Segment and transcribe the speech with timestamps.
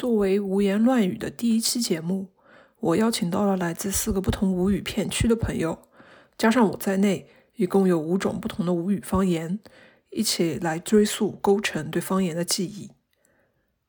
[0.00, 2.28] 作为无言乱语的第一期节目，
[2.78, 5.78] 我邀请到了来自四个不同吴语片区的朋友，
[6.38, 9.60] 加上我在内，一共有五种不同的吴语方言，
[10.08, 12.92] 一起来追溯、勾陈对方言的记忆。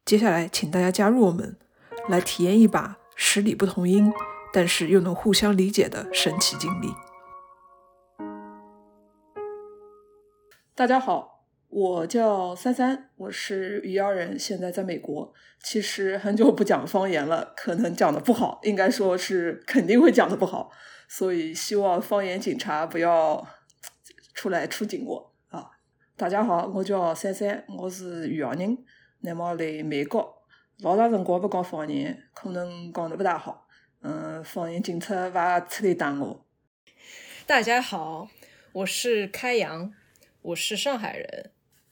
[0.03, 1.55] 接下来，请大家加入我们，
[2.09, 4.11] 来体验一把十里不同音，
[4.51, 6.89] 但是又能互相理解的神奇经历。
[10.75, 11.30] 大家好，
[11.71, 15.33] 我叫三三，我是余姚人，现在在美国。
[15.63, 20.69] 其实很久不讲方言了，可能讲的不好，应该说是肯定会讲的不好，
[21.07, 23.47] 所以希望方言警察不要
[24.33, 25.71] 出来出警我啊！
[26.17, 28.77] 大家好，我叫三三，我是余姚人，
[29.21, 30.43] 那么来美国
[30.79, 33.65] 老长辰光不讲方言，可能讲的不大好。
[34.01, 36.45] 嗯，方言警察勿出来打我。
[37.45, 38.27] 大家好，
[38.73, 39.93] 我是开阳，
[40.41, 41.51] 我是上海人。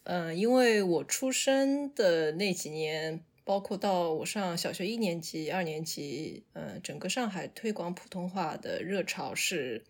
[0.10, 3.24] 嗯，因为我出生的那几年。
[3.46, 9.84] 包括到我上小学一年级、二年级，嗯，整个上海推广普通话的热潮是，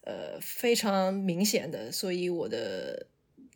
[0.00, 1.92] 呃，非常明显的。
[1.92, 3.06] 所以我的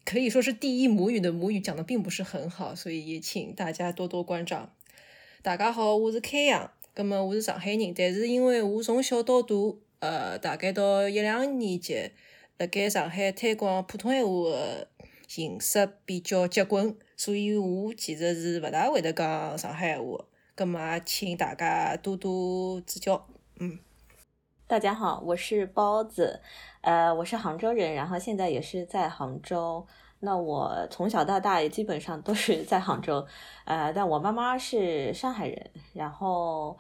[0.05, 4.73] 可以说是第一母语的母语讲的并不是很好，所以也请大家多多关照。
[5.43, 9.57] 大家好，我是开阳，那么我是上海人，但是因为我从小到大，
[9.99, 12.13] 呃，大概到一两年级，
[12.59, 14.17] 辣盖上海推广普通话
[15.27, 16.97] 形式比较结棍。
[17.17, 20.25] 所以我其实是勿大会得讲上海话，
[20.55, 23.27] 葛末请大家多多指教。
[23.59, 23.79] 嗯，
[24.67, 26.41] 大家好，我是包子，
[26.83, 29.87] 呃，我是杭州人，然后现在也是在杭州。
[30.21, 33.27] 那我从小到大也基本上都是在杭州，
[33.65, 36.77] 呃，但我妈妈是上海人，然后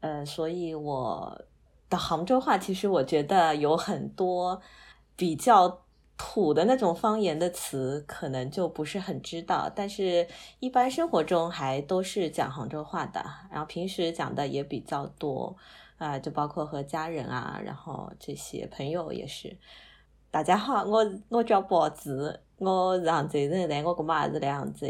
[0.00, 1.44] 呃，所以我
[1.88, 4.62] 的杭州话其实我觉得有很多
[5.16, 5.82] 比较。
[6.22, 15.56] 土的那种方言的词可能就不是很知道，但是一般生活中还都是讲杭州话的，然后平时讲的也比较多
[15.96, 19.56] 啊，就包括和家人啊，然后这些朋友也是。
[20.30, 24.86] 大家好，我我叫包子，我是杭州人，但我姑妈也是来杭州，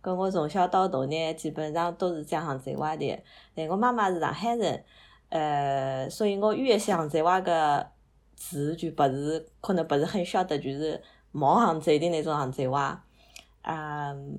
[0.00, 3.20] 跟我从小到大呢，基本上都是讲杭州话的，
[3.52, 4.84] 但我妈妈是上海人，
[5.30, 7.97] 呃，所以我越是杭州话个。
[8.38, 11.00] 字就不是，可能不是很晓得，就是
[11.32, 13.04] 毛杭州的那种杭州话，
[13.62, 14.38] 嗯，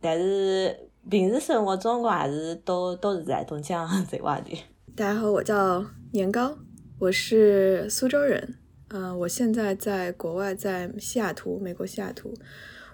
[0.00, 4.56] 但是平时生活中我还是都都是在东讲杭州话的。
[4.94, 6.58] 大家好，我叫年糕，
[6.98, 12.34] 我是苏州人，嗯，我现在在国外，在西雅图，美国西雅图。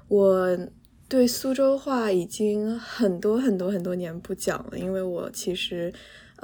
[0.09, 0.57] 我
[1.09, 5.93] 对苏州话已经很多很多很多年不讲了，因为我其实。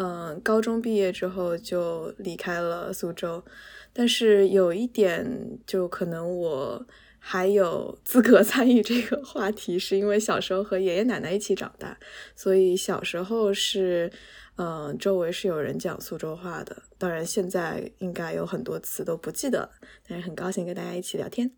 [0.03, 3.45] 嗯，高中毕业之后就离开了苏州，
[3.93, 6.85] 但是有一点，就可能我
[7.21, 11.97] 还有资格 参与这个话题，是因为小时候和爷爷奶奶一起长大，
[12.35, 14.11] 所以小时候是，
[14.57, 16.83] 嗯，周围是有人讲苏州话的。
[16.99, 19.71] 当然，现在应该有很多词都不记得了，
[20.09, 21.53] 但是很高兴跟大家一起聊天。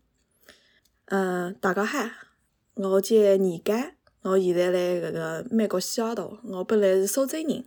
[1.05, 1.97] 嗯，大家好，
[2.75, 7.65] 我叫倪干，我现在在这个美国西雅图，我本来是苏州人。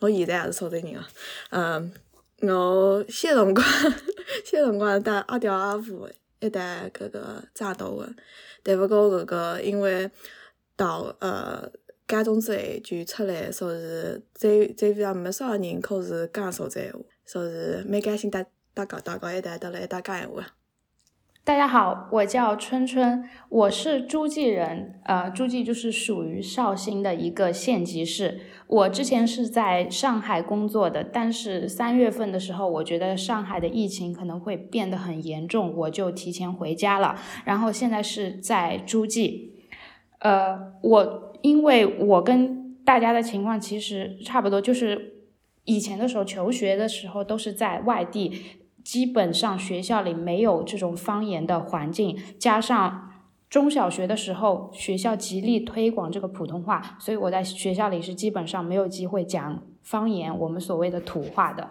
[0.00, 1.08] 我现在也是苏州人啊，
[1.50, 1.92] 嗯，
[2.42, 3.64] 我小辰光
[4.44, 6.08] 小辰光带阿爹阿父
[6.40, 8.14] 一带搿个长大的，
[8.62, 10.10] 但勿过搿个因为
[10.76, 11.70] 到呃
[12.06, 18.44] 高中之后就出来说是再再也没少人口是讲苏州话，说是蛮开心大
[18.74, 20.46] 大家大家一代都来一道讲闲话。
[21.46, 28.40] 大家好，我叫春春，我是诸暨人，呃，诸暨就是属于绍兴的一个县级市。
[28.66, 37.14] 我之前是在上海工作的，但是三月份的时候，我觉得上海的疫情可能会变得很严重，我就提前回家了。
[37.44, 39.52] 然后现在是在诸暨，
[40.20, 45.26] 呃，我因为我跟大家的情况其实差不多，就是
[45.64, 48.62] 以前的时候求学的时候都是在外地。
[48.84, 53.10] 基本上学校里没有这种方言的环境，加上
[53.48, 61.70] 中小学的时候学校极力推广这个普通话，所以我在学校里是基本上没有机会讲方言，我们所谓的土话的，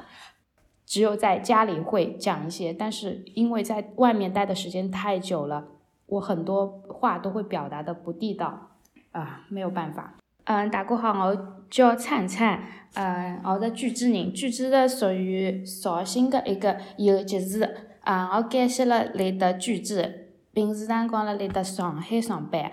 [0.86, 2.74] 只有在家里会讲一些。
[2.74, 5.68] 但是因为在外面待的时间太久了，
[6.08, 8.72] 我很多话都会表达的不地道，
[9.12, 10.16] 啊，没有办法。
[10.46, 12.62] 嗯，大家好，我叫灿灿，
[12.96, 17.64] 嗯，我是巨资人，巨资的属于绍兴的一个游集市，
[18.04, 22.70] 嗯，我改写了来的巨资，平时辰光了来的上海上班，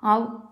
[0.00, 0.42] 我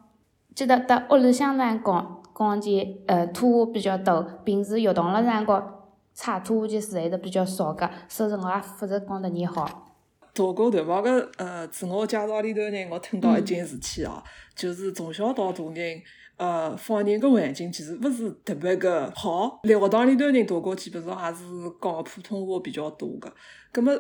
[0.57, 5.85] 记得在屋里向辰光讲起呃土话比较多，平时运动了辰光
[6.15, 9.85] 插土话件事还是比较少个，所以我也负责讲得你好。
[10.35, 14.21] 大哥大妈个呃自我介绍里头呢，我听到一件事体哦，
[14.57, 15.81] 就是从小到大呢。
[16.37, 19.59] 呃，方言个环境其实勿是特别个好。
[19.63, 21.43] 辣学堂里头人大概基本上还是
[21.81, 23.33] 讲普通话比较多个。
[23.73, 23.93] 葛末，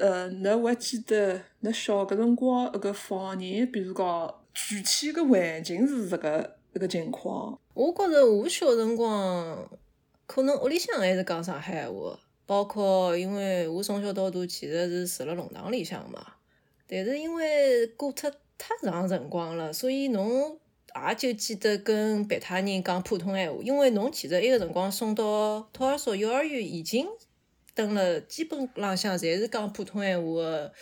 [0.00, 7.56] 呃，侬还记得侬小个辰光搿个方言，比如讲具体个环境是这个一个情况？
[7.74, 9.70] 我觉着我小辰光
[10.26, 16.26] 可能屋里向还是讲上海话，包括因为我从小到大其实是住辣弄堂里向嘛。
[16.88, 20.58] 但是因为过脱太长辰光了，所以侬。
[21.08, 27.06] 也就记得跟别他人讲普通闲话，因为侬其实埃个辰光送到托儿所、幼儿园已经
[27.74, 30.72] 等了，基本浪向侪是讲普通闲话个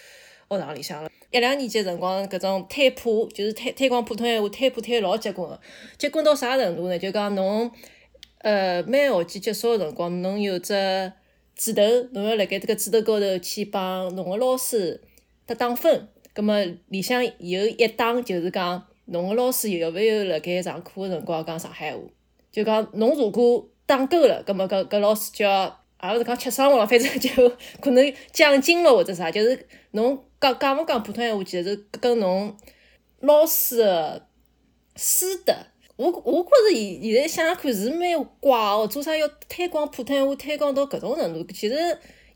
[0.51, 1.11] 学堂里向了。
[1.31, 5.59] 一两年级辰光，搿种推普就是推推广普通闲话，推普推老结棍个，
[5.97, 6.99] 结棍到啥程度呢？
[6.99, 7.71] 就讲侬
[8.41, 10.75] 呃每学期结束个辰光，侬有只
[11.57, 11.83] 纸头，
[12.13, 15.01] 侬要辣盖迭个纸头高头去帮侬个老师
[15.47, 18.89] 打打分，葛末里向有一档就是讲。
[19.07, 22.03] 侬个老师有勿有辣盖上课个辰光讲上海话？
[22.51, 25.65] 就讲侬如果打够了，葛末搿搿老师就要，
[26.03, 27.31] 也勿是讲吃生活了，反正就
[27.81, 32.57] 可能奖金咯或者啥，就是侬讲讲勿讲普通闲话，其实跟侬
[33.21, 34.27] 老师个
[34.97, 35.55] 师德。
[35.97, 41.53] 我我觉着现现在想想看是蛮怪哦，做啥要推广普通话，推广到搿种程度？
[41.53, 41.75] 其实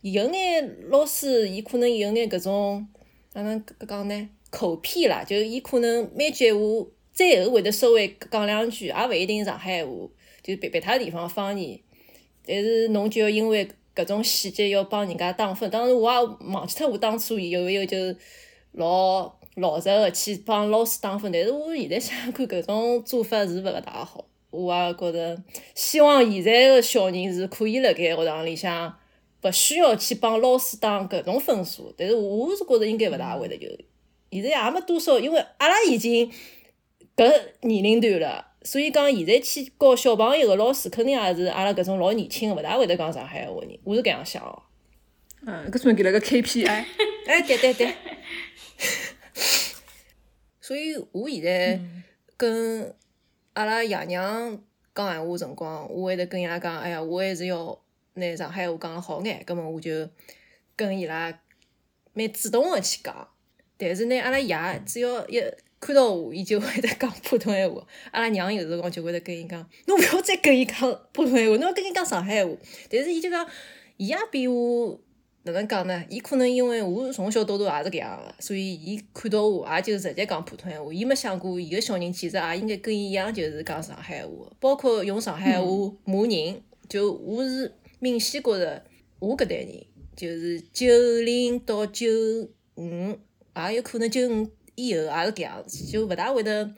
[0.02, 2.86] 有眼老师，伊可能有眼搿种
[3.32, 4.28] 哪能讲呢？
[4.56, 6.60] 口癖啦，就是伊可能每句话
[7.12, 9.90] 最后会得稍微讲两句，也勿一定上海话，
[10.42, 11.78] 就别别他地方方言。
[12.46, 15.70] 但是侬就要因为搿种细节要帮人家打分。
[15.70, 16.18] 当然我也
[16.52, 17.96] 忘记脱我当初有没有就
[18.72, 21.30] 老老实个去帮老师打分。
[21.30, 24.24] 但是我现在想想看，搿种做法是勿个大好。
[24.50, 25.42] 我也觉着，
[25.74, 28.96] 希望现在个小人是可以辣盖学堂里向
[29.42, 31.92] 勿需要去帮老师打搿种分数。
[31.96, 33.66] 但是我是觉着应该勿大会得就。
[34.42, 36.30] 现在也没多少，因为阿拉已经
[37.16, 43.78] 搿年龄段了，所以讲现在去教小朋友个老师，肯定也是阿拉搿种老年轻个，勿大会得讲上海话人。
[43.84, 44.62] 我是搿样想哦。
[45.46, 46.66] 嗯，搿算给了个 KPI。
[46.66, 47.94] 哎，对对对。
[50.60, 51.80] 所以我现在
[52.36, 52.94] 跟
[53.52, 54.60] 阿拉爷娘
[54.94, 57.78] 讲闲话辰光，我会得跟伊拉讲，哎呀，我还是要
[58.14, 60.08] 拿上海话讲了好眼，葛末我就
[60.74, 61.38] 跟伊拉
[62.14, 63.28] 蛮主动个去讲。
[63.78, 65.40] 但是呢，阿拉爷只要一
[65.78, 67.86] 看到我，伊就会得讲普通闲话。
[68.10, 70.78] 阿拉娘有辰光就会得跟伊讲，侬勿要再跟伊讲
[71.12, 72.52] 普通闲话，侬要跟伊讲上海话。
[72.90, 73.46] 但是伊就讲，
[73.98, 74.98] 伊也比我
[75.42, 76.04] 哪能讲呢？
[76.08, 80.92] 伊可能因为我从小到大也是搿样个，所以伊看到我也就直接讲普通闲话。
[80.92, 85.66] 伊没想过，伊个小人其实也应该跟伊一样，就是讲上海话，包括用上海话
[86.04, 86.62] 骂人。
[86.88, 88.84] 就我是明显觉着，
[89.18, 89.68] 我搿代人
[90.16, 90.86] 就是九
[91.20, 92.06] 零到九
[92.76, 93.18] 五。
[93.56, 96.70] 也有可能九五以后也是搿样子，就勿大会得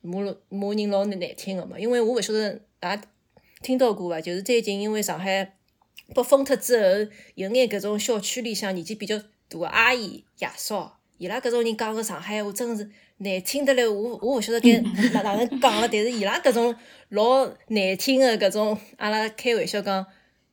[0.00, 1.78] 骂骂人老难听个嘛。
[1.78, 3.00] 因为我勿晓得也
[3.62, 5.56] 听到过伐，就是最近因为上海
[6.14, 10.88] 被封脱之后，有眼搿种小区里向年纪比较大个阿姨爷叔，
[11.18, 12.88] 伊拉搿种人讲个上海话真是
[13.18, 14.80] 难听得来，我我勿晓得 该
[15.22, 16.74] 哪能讲个，但是伊拉搿种
[17.08, 20.06] 老难听个搿种，阿拉开玩笑讲。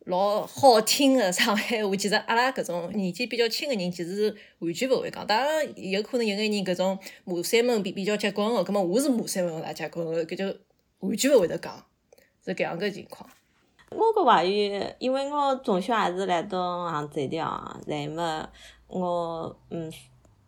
[0.07, 5.27] 老好听个上海话，其实阿拉搿种年纪比较轻个人，其实是完全勿会讲。
[5.27, 10.45] 当然，有可能有眼人搿种骂三门比比较结棍个，葛末我是骂三门大结棍个，搿就
[11.00, 11.83] 完全勿会得讲，
[12.45, 13.30] 是搿样个情况。
[13.90, 18.49] 我个话语，因为我从小也是来到杭州的哦，然后么
[18.87, 19.92] 我嗯，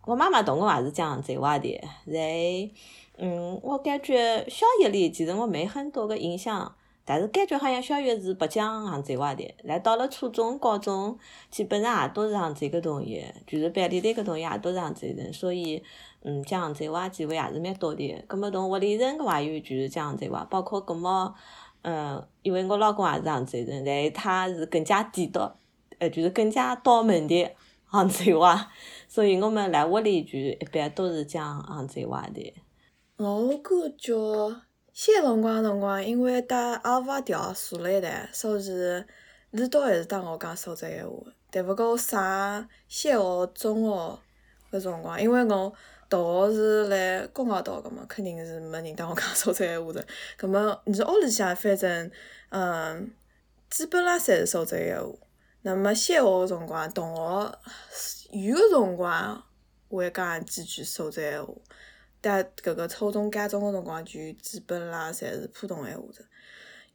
[0.05, 2.73] 我妈妈同我也是讲杭州话的，然后
[3.17, 6.73] 嗯，我感觉小学里其实我没很多个印象。
[7.11, 11.17] 但是感觉好像小学是不讲杭州话的，来到了初中、高中，
[11.49, 15.81] 基本上也都是杭州个同学，就是班里头个同学也都是杭州人，所以，
[16.21, 18.23] 嗯，讲杭州话机会也是蛮多的。
[18.27, 21.33] 葛末同屋里人个话语就是讲杭州话，包括葛末，
[21.81, 25.57] 嗯，因为我老公也是杭州人，然后他是更加地道，
[25.97, 27.49] 呃，就是更加道门的
[27.85, 28.71] 杭州话，
[29.07, 32.53] 所以我们来屋里就一般都是讲杭州话的。
[33.17, 34.68] 我感觉。
[35.01, 39.05] 小辰光辰光，因为带阿爸调坐了一台，所以是
[39.71, 41.15] 到还是带我讲苏州闲话。
[41.49, 44.19] 但勿过上小学、中学
[44.69, 45.73] 搿辰光，因为我
[46.09, 50.05] 大学是辣公校读个嘛，肯定是没人带我讲苏州闲话的。
[50.35, 52.11] 葛末你屋里向反正，
[52.49, 53.09] 嗯，
[53.69, 55.13] 基本上侪是苏州闲话。
[55.61, 57.57] 那么小学个辰光，同学
[58.31, 59.41] 有个辰光
[59.87, 61.53] 会讲几句苏州闲话。
[62.21, 66.25] 但搿个初中、高中个辰光，就基本上侪是普通闲话的。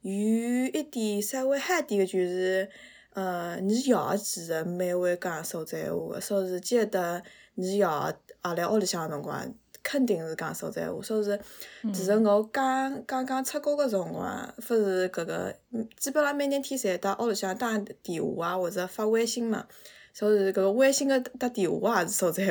[0.01, 2.69] 有一点稍微嗨点个，就是，
[3.13, 7.23] 呃，你爷其实蛮会讲苏州闲话个，所以记得
[7.55, 7.85] 你爷也
[8.53, 11.01] 辣屋里向个辰光肯定是讲苏州话。
[11.01, 11.39] 所以是，
[11.91, 15.55] 其实我刚刚刚出国个辰光，勿是搿个，
[15.97, 19.65] 基本上每天天侪到屋里向打电话啊，或者发微信嘛。
[20.17, 22.41] 所以搿个微信个打电话也是苏州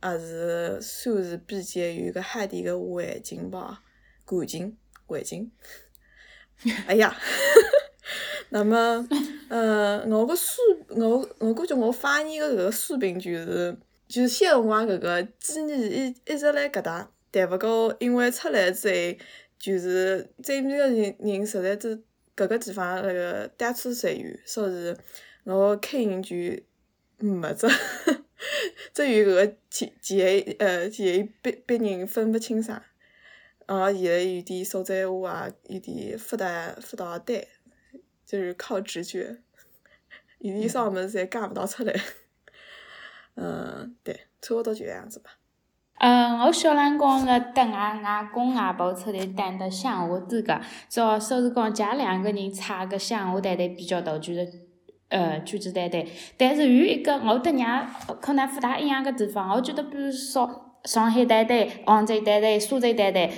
[0.00, 3.82] 话，也是算是比较有个海地个环境吧，
[4.24, 5.50] 环境环境。
[6.86, 7.12] 哎呀，
[8.50, 9.04] 那么，
[9.48, 19.18] 呃，我个书，我我感觉我发言个搿个书评就是，就是些辰光搿个记忆一一直辣搿搭，但勿过因为出来之后，
[19.58, 22.00] 就是周边个人人实在是
[22.36, 24.94] 搿个地方那个单词侪有，所以
[25.42, 26.36] 我口音就。
[27.20, 27.66] 没只，
[28.94, 32.80] 只有搿个前前呃前别别人分勿清爽，
[33.66, 37.48] 啊，现在有点苏州话啊，有点勿大勿大对，
[38.24, 39.36] 就是靠直觉，
[40.38, 41.92] 有点啥物事侪讲勿到出来，
[43.34, 45.30] 嗯，对，差勿多就搿样子吧。
[45.98, 54.67] 嗯，我小辰光辣等外外公外婆出来等的乡下多个，主要说是讲家两个人差个乡下团团比较大，就是。
[55.08, 56.04] 呃，简简单单，
[56.36, 57.86] 但是有一个我跟娘
[58.20, 63.30] 可能不大一样的地方，我觉得比如说上海团团、杭州团团、苏州团团，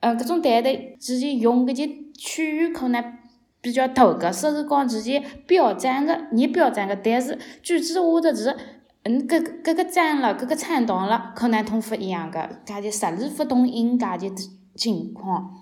[0.00, 3.18] 呃，搿种团团之间用搿些区域可能
[3.60, 8.56] 比较大个，所以讲之间标准的，你标准的，但是句子话的字，
[9.02, 14.28] 嗯，搿搿个站了，搿个颤动了，可能同不一样的，搿就实力不同音，搿就
[14.74, 15.52] 情况。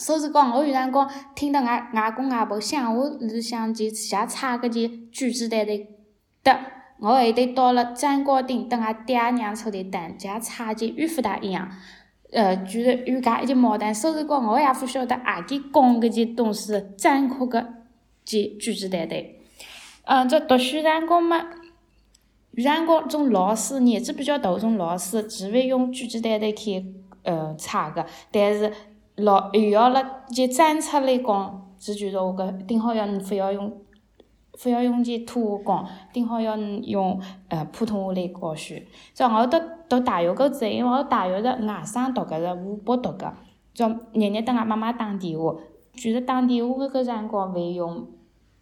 [0.00, 5.86] 所以讲，我有辰光听到外外公外婆乡下里向就写差搿件句子单的，
[6.42, 6.58] 的，
[6.98, 11.70] 我还得到了站高顶等俺爹娘出来等，加差件又勿大一样。
[12.32, 13.94] 呃，就是有搿一件矛盾。
[13.94, 17.60] 所以讲，我也勿晓得何里讲搿件东西正确个
[18.24, 19.22] 件句子单单。
[20.04, 21.44] 嗯，这读书辰光嘛，
[22.52, 26.86] 有辰光种老师年纪比较大种老师，只会用句子单单去
[27.22, 28.72] 呃查个，但是。
[29.16, 33.70] 老又要了就站出来讲，是就是我搿顶好要你非要用，
[34.54, 38.74] 非要用件土话讲，顶好要你用呃普通话来教书。
[39.12, 43.32] 就我读读大学个之后，因为我大学是外省读个，是湖北读个，
[43.74, 45.54] 就日日等俺妈妈打电话，
[45.94, 48.06] 就是打电话搿个辰光会用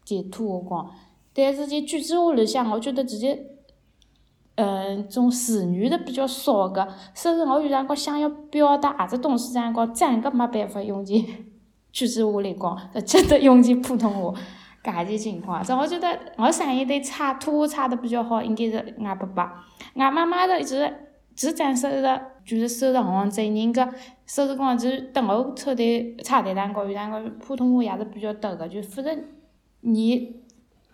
[0.05, 0.91] 件土话讲，
[1.35, 3.58] 但是就句子话里向，我觉得直接。
[4.61, 11.25] 嗯，种词语是比较少个，所以我有辰光想要表达何只东西辰光，真个没办法用句
[11.93, 14.37] 句子话来讲，只得用句普通话，
[14.83, 15.65] 搿件情况。
[15.65, 20.93] 所以我觉得我上一代差土差的比较好，应该是俺爸爸，俺妈妈的就是
[21.37, 22.03] 只暂收入
[22.45, 23.89] 就是收入杭州人个
[24.27, 25.83] 收入光就是等我出头
[26.25, 29.25] 差的辰光，有辰光普通话也是比较多个，就反正
[29.83, 30.43] 你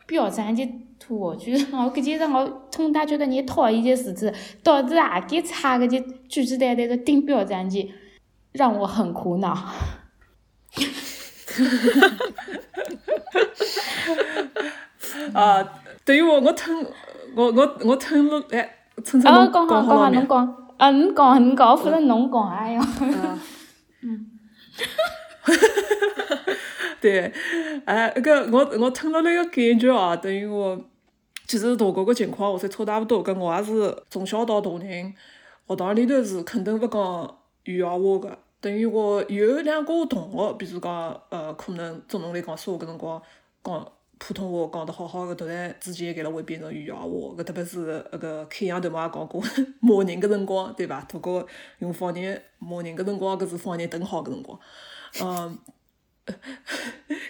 [0.06, 0.62] 标准就。
[1.08, 4.32] 我就是我搿件事，我从大觉得你讨厌件事体，
[4.62, 7.88] 导致何个差搿件句子单单的顶标站件，
[8.52, 9.54] 让我很苦恼。
[9.54, 9.72] 哈
[11.56, 12.30] 哈哈哈
[15.32, 15.40] 哈！
[15.40, 15.68] 啊，
[16.04, 16.86] 等于我我听
[17.36, 18.68] 我我我听了哎，
[19.04, 20.16] 春春侬讲好了没？
[20.16, 22.82] 侬讲，啊，侬讲侬讲，反正侬讲，哎哟。
[24.02, 24.30] 嗯。
[25.44, 26.52] 哈哈哈哈！
[27.00, 27.32] 对，
[27.84, 30.78] 哎，搿我我听了那个感觉啊，等于我。
[31.46, 35.14] 其实大哥个情况和侪差大勿多，搿我也是从小到大人，
[35.68, 38.38] 学堂里头是肯定勿讲语言话个。
[38.62, 43.22] 等于我有两个同学，比如讲，呃，可能从侬来讲说话搿辰光
[43.62, 47.04] 讲普通话讲得好好个，突然之间搿了会变成语言话。
[47.04, 49.42] 搿特别是那个开阳头嘛也讲过，
[49.80, 51.02] 骂人个辰光，对伐？
[51.02, 51.46] 大哥
[51.80, 54.58] 用方言骂人个辰光，搿是方言等好个辰光。
[55.22, 55.58] 嗯，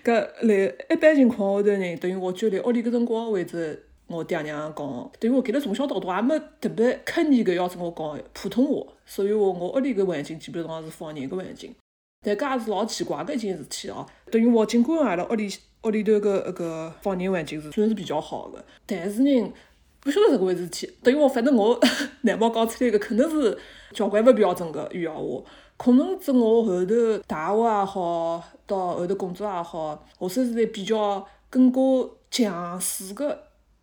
[0.05, 3.87] 搿来一般情况下头呢，等于我就来屋里搿辰光为止。
[4.07, 11.75] 我爹娘讲，等于我跟了从小到大也没特别刻意个要跟我讲普通话，所以我我屋里个环境基本上是方言个环境。
[12.23, 14.07] 但搿也是老奇怪个一件事体哦。
[14.31, 15.49] 等于我尽管阿拉屋里
[15.85, 19.53] 屋里头个那个方言环境是算是比较好个，但是呢，
[20.01, 20.87] 不晓得这个回事体。
[21.03, 21.81] 等于我反正我
[22.21, 23.57] 难毛讲出来个肯定是
[23.93, 25.43] 交关勿标准个语言话。
[25.85, 31.81] 可能在我后头大学也好，到后头工作也好，我算是在比较更加
[32.31, 33.39] 强势个。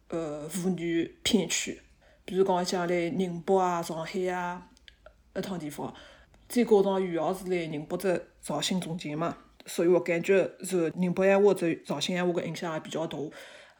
[0.07, 1.79] 呃，妇女片区，
[2.25, 4.67] 比如讲像来宁波啊、上海啊，
[5.35, 5.93] 一趟地方，
[6.49, 13.17] 再加上余姚是来宁波只绍兴中间嘛，所以我感觉受宁波闲话只绍兴闲话个影响也比较大。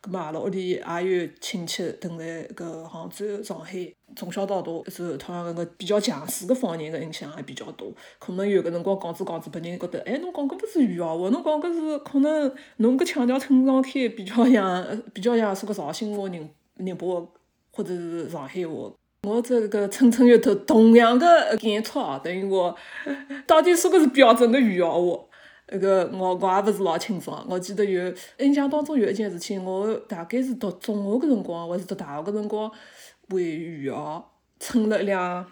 [0.02, 7.92] 葛末阿拉屋里也有亲戚等在搿杭州、上海，从小到大受同样搿个比较强势个方言个影响也比较多。
[8.18, 17.28] 可能有个辰光讲着讲着，别人觉得，哎，侬讲搿勿是余姚话，侬讲搿是可能侬搿腔调听上去比较像， 比较像是个绍兴话、宁宁波话
[17.72, 18.92] 或者是上海话。
[19.28, 22.76] 我这个蹭蹭阅读同样的感触啊，等于我
[23.46, 25.26] 到底说个是标准的余姚话。
[25.74, 32.70] 那个我我也勿是老清爽，我记得有印象当中有一件事体，我大概是读中学个辰光，还是读大学个辰光，
[33.30, 34.24] 为余姚
[34.60, 35.46] 乘了一辆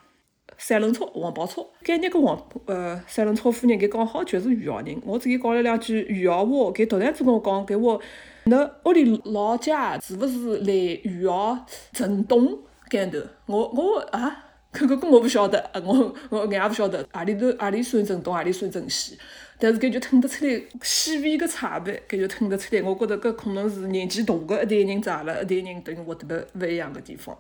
[0.58, 1.66] 三轮车，黄包车。
[1.86, 5.02] 搿日个黄呃三轮车夫人，搿刚好就是余姚人。
[5.06, 8.02] 我只伊讲了两句余姚话，搿突然之跟我讲，搿我，
[8.46, 11.58] 㑚屋里老家是勿是来余姚
[11.94, 12.60] 城东
[12.90, 13.26] 搿头？
[13.46, 19.18] 我我啊， 搿个我勿晓得，我我眼也勿晓得何里头何里算城东，何里算城西。
[19.62, 22.82] 但是搿就听得出来细微个差别，搿就听得出来。
[22.82, 27.38] 我觉着搿可能是年纪大个一代人在阿拉一代人等于活得勿勿一样个地方。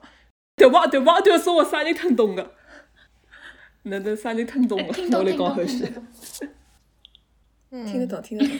[0.57, 0.85] 对伐？
[0.87, 1.21] 对伐？
[1.21, 2.55] 对说我啥人听懂个？
[3.83, 5.17] 哪能啥人听懂个？
[5.17, 5.87] 我来讲后戏。
[7.69, 8.55] 听得懂，听得懂。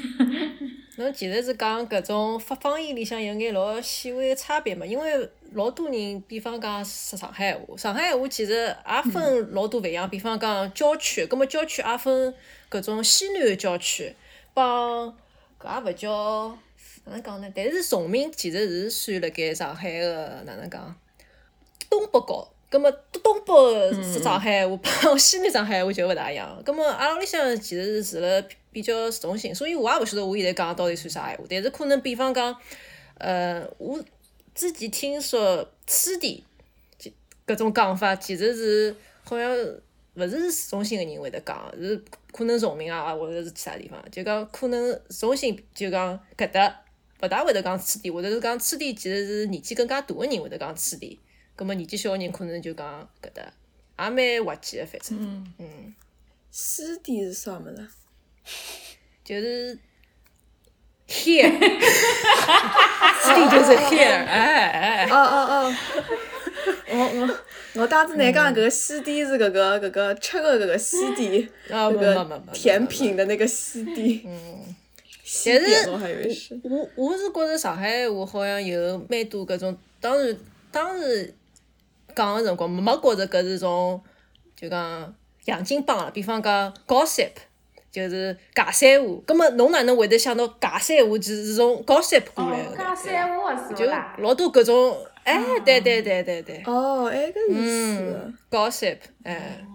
[0.98, 4.86] 侬其实是讲搿种发方言里向有眼老细微个差别嘛？
[4.86, 10.10] 因为老多人，比方讲说上海话，上海话其实也分老多勿一样。
[10.10, 12.34] 比方讲郊区，葛末郊区也分
[12.70, 14.16] 搿种西南个郊区，
[14.54, 15.16] 帮
[15.60, 16.58] 搿也勿叫
[17.06, 17.52] 哪能讲呢？
[17.56, 20.96] 但是崇明其实是算辣盖上海个哪能讲
[21.90, 22.48] 东北角。
[22.72, 26.62] 葛末东北上海话帮西南上海话就勿大一样。
[26.64, 31.44] 葛末阿拉屋里向其实是住辣比较市中心，所以我也勿晓得我现在讲到底算啥闲话。
[31.50, 32.56] 但是可能比方讲，
[33.18, 34.00] 呃，我
[34.60, 36.44] 之前听说此地，
[37.48, 39.50] 搿种讲法其实是好像
[40.16, 41.96] 勿是市中心个人会得讲，是
[42.34, 46.84] 可能崇明啊或者是其他地方，就讲可能市中心就讲搿搭
[47.22, 51.18] 勿大会得讲此地，或者是讲此地其实是年纪更加大个人会得讲此地。
[51.56, 53.42] 葛末年纪小个人可能就讲搿搭，
[54.04, 55.18] 也蛮滑稽个，反正，
[55.58, 55.96] 嗯，
[56.52, 57.88] 西点是啥物事？
[59.24, 59.80] 就是
[61.10, 61.52] here，
[63.22, 65.76] 此地就是 here，哎哎，哦哦哦，
[66.92, 67.30] 我我
[67.82, 74.22] 我当时来讲搿个西点是搿个搿个吃个搿个西点，啊没搿个甜品的那个西点。
[74.26, 74.76] 嗯，
[75.24, 76.60] 西但是点我还以为是。
[76.64, 80.38] 我我是觉着上海话好像有蛮多搿种，当然
[80.72, 81.34] 当时
[82.16, 84.00] 讲个辰光没觉着搿是种
[84.56, 87.32] 就讲洋泾浜了，比方讲 gossip。
[87.92, 92.96] 就是尬三胡，葛么侬哪能会得想到尬三胡就是从 gossip 过来哦，个讲呢？
[92.96, 93.86] 三话是就？
[94.20, 97.66] 老多搿种，哎，对对对对对，哦，哎，搿意嗯
[97.98, 98.34] 思。
[98.52, 99.66] ，gossip，哎，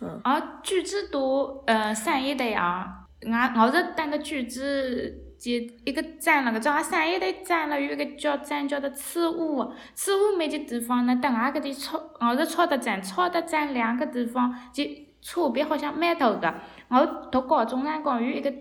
[0.00, 2.86] 哦，句子多，呃，散一对啊，
[3.22, 5.50] 我我是等个句子就
[5.84, 14.84] 一个站了个，叫散一对站了，有一个叫站叫的次物，次物每个地方呢，等下搿点超，我是超的站，超的站两个地方就
[15.20, 16.54] 差别好像蛮大个。
[16.88, 18.52] 我读高中辰光有一个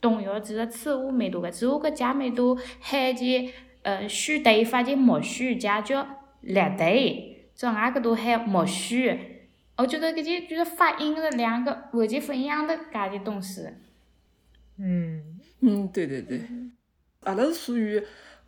[0.00, 3.50] 同学，其实次物蛮多个，只不过搿姐蛮多喊伊
[3.82, 6.06] 呃选对法就默许，加叫
[6.42, 9.18] 列对，叫俺搿度喊默许。
[9.76, 13.66] 我觉得搿些就是发音是两个完全不一样的搿些东西。
[14.78, 16.42] 嗯，嗯，对对对，
[17.22, 18.00] 阿拉是属于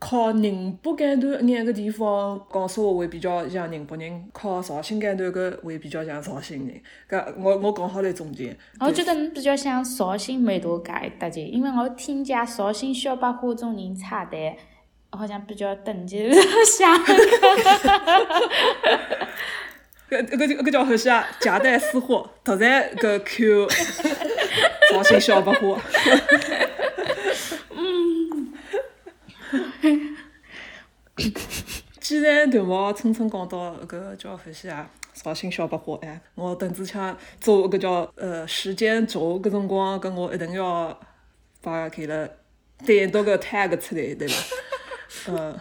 [0.09, 6.81] 靠宁波搿段眼个地方讲说话会比较像宁波人，靠绍兴搿段个会比较像绍兴人。
[7.11, 8.57] 搿我我刚好来总结。
[8.79, 10.69] 我觉得你比较像绍兴蛮大
[11.01, 14.57] 介一搭界，因为我听见绍兴小百货中人插队，
[15.11, 16.31] 好像比较等级
[16.79, 16.97] 像。
[20.09, 21.27] 搿搿搿搿叫何西啊？
[21.41, 25.81] 夹带私货，突然搿 Q 绍兴小白话。
[32.01, 34.89] 既然头毛蹭蹭讲到搿叫何西啊？
[35.15, 41.01] 绍兴小白话，哎，我邓子强做搿叫呃时间轴搿辰光，搿我一定要
[41.63, 42.37] 把搿个
[42.87, 44.53] 单独个 tag 出来，对伐？
[45.33, 45.61] 呃。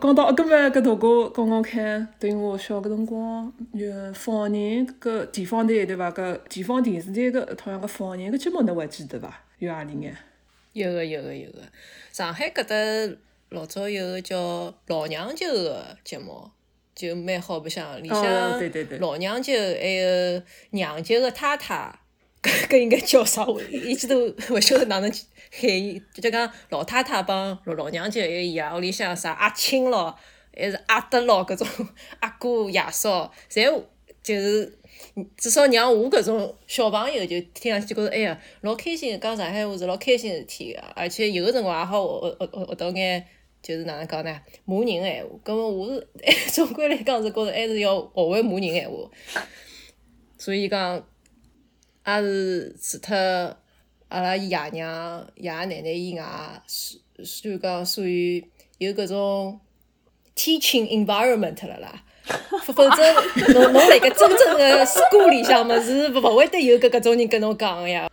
[0.00, 6.10] 讲到搿么搿大哥讲讲看，等我小个辰光，有方言搿地方台对伐？
[6.10, 9.42] 搿地方电视台搿同样个方言搿节目侬还记得伐？
[9.60, 10.16] 有何里眼？
[10.72, 11.58] 有个有个有个，
[12.12, 13.16] 上海搿搭
[13.50, 16.50] 老早有个叫老娘舅个节目，
[16.94, 21.94] 就蛮好白相，里哦向老娘舅还有娘舅个太太，
[22.42, 23.44] 搿搿应该叫啥？
[23.44, 24.14] 我一记头
[24.54, 25.12] 勿晓得哪能
[25.50, 30.18] 喊伊，就讲老太太帮老老娘舅还有伊啊，屋里向啥阿亲咯，
[30.56, 31.68] 还是阿德咯，搿种
[32.20, 33.84] 阿哥爷叔，侪
[34.22, 34.79] 就是。
[35.36, 43.24] 至少让我搿种小朋友就听上去觉着，哎呀，老开心，讲上海话是老开心事体个，而且有个辰光也好学学学学到眼，
[43.62, 45.30] 就是哪能讲呢，骂人个闲话。
[45.42, 46.08] 葛末我是
[46.52, 49.10] 总归来讲是觉着还是要学会骂人闲话。
[50.38, 51.04] 所以讲，
[52.06, 53.16] 也是除脱
[54.08, 58.42] 阿拉爷娘、爷奶奶以外，算算讲属于
[58.78, 59.60] 有搿种
[60.34, 62.04] teaching environment 了啦。
[62.24, 63.12] 否否则，
[63.54, 68.10] 侬侬辣盖真正的 school 里向么是勿会得有搿搿种人跟侬讲个呀。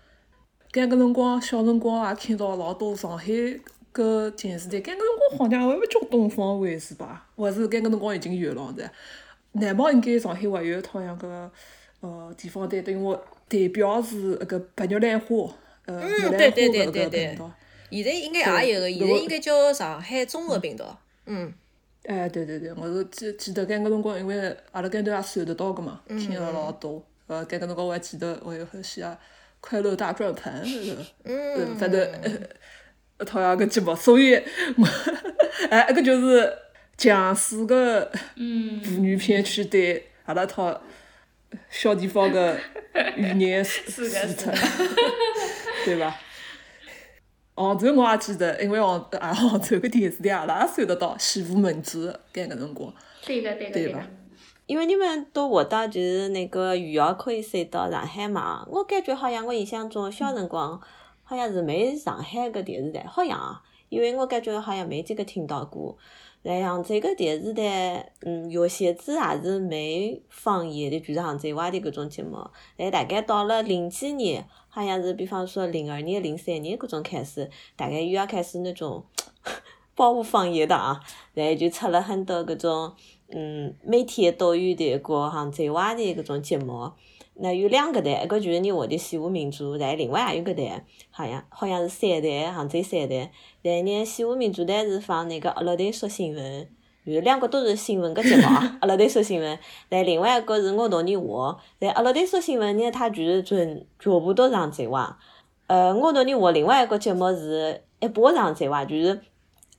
[0.72, 3.26] 搿个辰光小辰光也看到老多上海
[3.94, 7.26] 搿电视台，搿个辰光好像还勿叫东方卫视吧？
[7.36, 8.90] 还是，搿个辰光已经有了的。
[9.54, 11.52] 南方应该上海还有一套像搿个
[12.02, 13.16] 呃地方台，等于我
[13.48, 15.52] 代表是搿个白玉兰花，
[15.86, 17.52] 呃玉兰花对对对搿对对个频道。
[17.90, 21.00] 现在应该也有个，现在应该叫上海综合频道。
[21.26, 21.54] 嗯，
[22.08, 27.06] 哎，对对对，我是记记得搿个辰光，因为阿拉搿头也算得到个嘛，听了老多。
[27.28, 29.18] 呃，搿个辰光我还记得我有欢喜啊，
[29.60, 32.32] 《快乐大转盘》搿个，嗯，反正呃
[33.20, 34.88] 一套样个节目，所以我
[35.70, 36.50] 哎，搿就是
[36.98, 38.10] 强势个
[38.86, 40.82] 妇女片去对阿拉套
[41.70, 42.58] 小地方个
[43.18, 44.50] 语言输 是的出，
[45.84, 46.16] 对伐？
[47.58, 52.94] 杭州我也记得，因为杭啊杭州个电视台阿拉也算得到西湖明珠，该个辰光，
[53.26, 54.08] 对个对个个对吧。
[54.68, 60.80] 因为你们都活到就是那个余姚可以收到上海嘛，我感觉好像我印象中小辰光
[61.24, 65.98] 好像是没上海个电视台，好像，因为我感觉好像没几个听到过。
[66.56, 72.38] 然后这个电视台，嗯，有些子也是没放映的，就是杭州话的搿种节目。
[72.78, 79.04] 但大概到了零几年，好像是比方说零二年、零三年搿种开始，大概又要开始那种
[79.96, 81.02] 保护放映的啊，
[81.34, 82.94] 然后就出了很多搿种。
[83.30, 86.90] 嗯，每天都有的过杭州话的搿种节目，
[87.40, 93.32] 那有两个台，一个就是你话的《西湖民族》，然后另外还有个台，好像好像是三台，杭州三台。
[93.62, 96.68] 然后呢，《西湖民族》台是放那个阿拉队说新闻，
[97.06, 98.44] 就是两个都是新闻个节目，
[98.82, 99.60] 阿拉队说新闻。
[99.90, 105.18] 然后另外一个是我同你话，然后阿拉队说新闻呢，它就是全全部都是杭州话。
[105.68, 109.20] 呃，我同你话另外一个节目是一把是杭州话，就是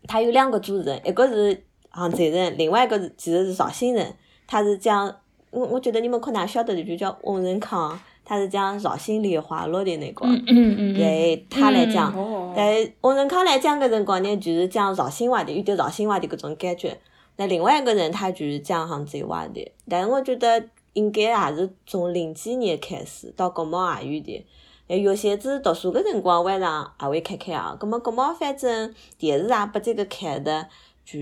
[0.07, 1.65] 它有两个主持人，一个是。
[1.91, 4.15] 杭州人，另外一个其实是绍兴人，
[4.47, 5.13] 他是讲
[5.51, 16.99] 我我觉得你们可能晓得的，就叫翁仁康，他是讲绍兴莲花落的那个，嗯嗯嗯对他来讲，哦，但翁仁康来讲个辰光呢，就是讲绍兴话的，有点绍兴话的搿种感觉。
[17.37, 24.47] 那另外一个人他就是讲杭州话的，但是我觉得应该也是从零几年开始到国贸也有的。
[24.89, 30.67] 呃，有些子读书个辰光晚上也会看看啊，葛么国贸反正电视也拨这个看的，
[31.05, 31.19] 就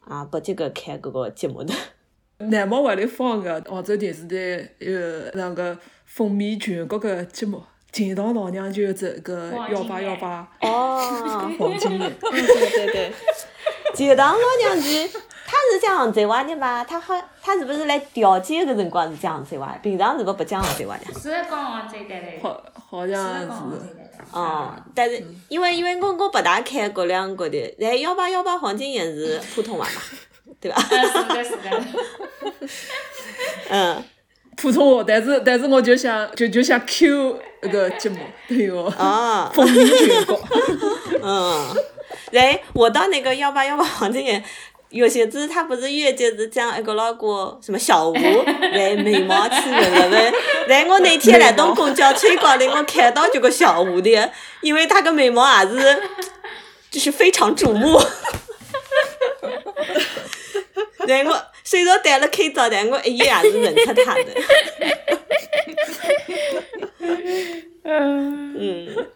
[0.00, 1.74] 啊拨这个看搿个节目的。
[2.38, 4.92] 南贸还来放个杭州电视台有
[5.32, 7.58] 那个风靡全国个节目，
[7.90, 13.12] 《钱塘老娘舅这个幺八幺八哦， 黄金眼， 嗯，对对对，
[13.94, 16.84] 钱塘老娘舅，他是讲杭州话的吧？
[16.84, 19.78] 他好，他是不是来调解个辰光是讲杭州话？
[19.82, 21.04] 平常是勿不讲杭州话的。
[21.18, 23.46] 是在讲杭州的，好好是像是。
[23.46, 24.06] 台的。
[24.32, 30.00] 哦，但是因为因为我我不大看搿两个的，然后幺八幺八黄金眼是普通话嘛，
[30.60, 30.76] 对吧？
[30.90, 31.84] 呃，是的，是的。
[33.70, 34.04] 嗯，
[34.56, 40.40] 普通话，但是但是我就想就就想 Q 那个节目，对哦，啊， 风靡全国。
[41.22, 41.74] 嗯，
[42.30, 44.44] 然后我到那个幺八幺八黄金眼。
[44.90, 50.32] 有些子他不是月节是讲一个老哥什么小吴，来眉毛起纹了呗，
[50.68, 54.30] 然后我那天来到公交车高头，我看到这个小吴的，
[54.62, 56.02] 因为他个眉毛也是，
[56.88, 58.00] 就是非常瞩目。
[61.08, 64.24] 然后我虽然戴了口罩，但我一眼也是认出他的。
[67.88, 69.06] 嗯，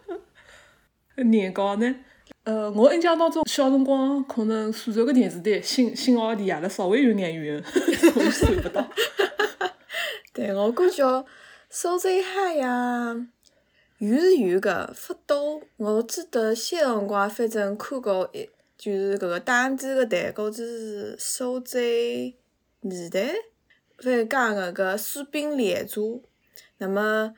[1.29, 1.95] 年糕呢？
[2.43, 8.83] 呃，我印象当中，小辰光可能苏州个电视台信信号离阿拉稍微有眼远，所以算不到。
[10.33, 11.25] 对，我感觉
[11.69, 13.15] 苏州海呀，
[13.99, 18.49] 有是有个福岛，我记得小辰光反正看过一，
[18.81, 23.31] 就是搿个打击个台高头是苏州电台，
[23.99, 26.23] 反正讲搿个水兵连珠，
[26.79, 27.31] 那么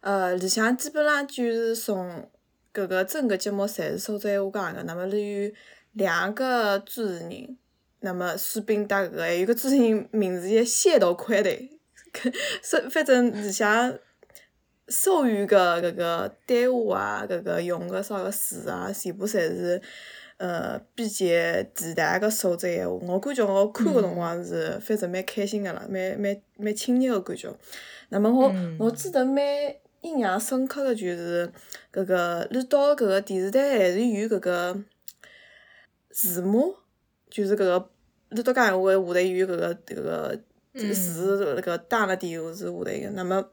[0.00, 2.28] 呃里向基本上就是从
[2.74, 5.52] 搿个整个节目侪是苏州话讲个，那么里有
[5.92, 7.56] 两个主持人，
[8.00, 11.78] 那么水兵搭搿个，还有个主持人名字也谢头快队。
[12.60, 13.96] 是反正里向
[14.88, 19.80] 所有个搿个单话啊，搿个用个啥个词啊，全部侪是
[20.38, 21.26] 呃比较
[21.74, 22.94] 地道个苏州闲话。
[23.06, 27.54] 我感觉我看个辰光是反正蛮开心个啦，蛮蛮蛮亲热个感觉。
[28.08, 29.44] 那么我我记得蛮
[30.00, 31.52] 印象深刻个就是
[31.92, 34.82] 搿个绿岛搿个电视台还是有搿个
[36.10, 36.74] 字幕，
[37.30, 37.90] 就是搿个
[38.30, 40.40] 绿岛讲闲话下头有搿个搿个。
[40.74, 43.44] 这个字那个打了电话是下头个，那么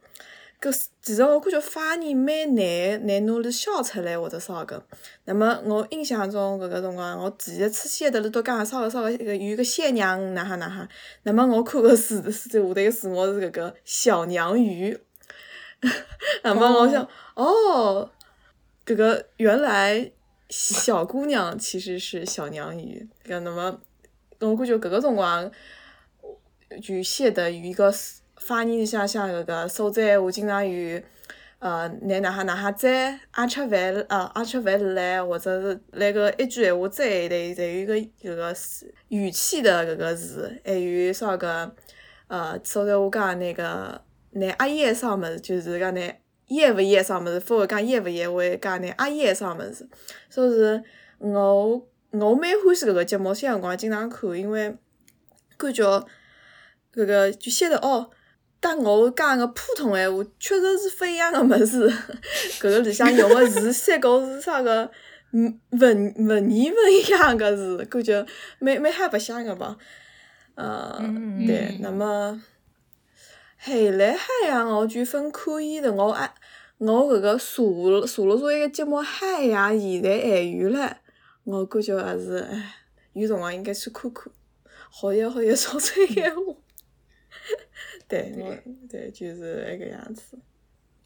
[0.62, 4.84] 搿其实我感觉发音蛮难难拿来消出来或者啥个。
[5.26, 10.88] 那么我印象中搿个辰光，我第一次写的辣都讲啥个啥个一个有个仙娘哪哈哪哈。
[11.24, 14.98] 那么我看个字是在下头个字幕是搿个小娘鱼。
[16.42, 18.10] 那么我想，哦，
[18.86, 20.12] 搿个原来
[20.50, 23.08] 小姑娘其实是小娘鱼。
[23.28, 23.80] 搿那么
[24.40, 25.52] 我感觉搿个辰光
[26.82, 27.94] 就写的有一个。
[28.46, 31.02] 发音里向像搿个所在闲话，经常有，
[31.58, 38.56] 呃，拿哪哈哪哈在，阿吃饭，呃，阿吃饭来，或者是来个一句闲话再一类，侪有个搿个
[39.08, 41.76] 语气的搿个字，还有啥个，
[42.28, 44.00] 呃，所在话讲那个，
[44.34, 46.02] 拿阿姨啥物事，就是讲拿
[46.50, 49.90] 噎勿噎啥物事，勿会讲噎勿噎，会讲拿阿姨啥物事，
[50.30, 50.84] 所以是
[51.18, 51.78] 我
[52.12, 54.78] 我蛮欢喜搿个节目，些辰光经常看，因为
[55.58, 55.84] 感觉
[56.94, 58.12] 搿个就写的哦。
[58.68, 61.88] 但我讲个普通闲话，确实是勿一样个物事。
[62.60, 64.90] 搿个里向用个字，三个是啥个？
[65.32, 68.26] 文文言文一样个字，感觉
[68.58, 69.78] 蛮蛮哈白相个吧。
[70.56, 71.00] 呃，
[71.46, 71.78] 对。
[71.80, 72.42] 那么
[73.60, 76.34] 后来海洋我就分可以的，我爱
[76.80, 80.92] 我搿个查了查了查一个节目海洋现在还有唻，
[81.44, 82.74] 我感觉还是唉，
[83.14, 84.34] 有辰光应该去看看，
[84.90, 86.42] 学一学一潮汕闲话。
[88.08, 88.56] 对，我
[88.90, 90.38] 对就是那个样子。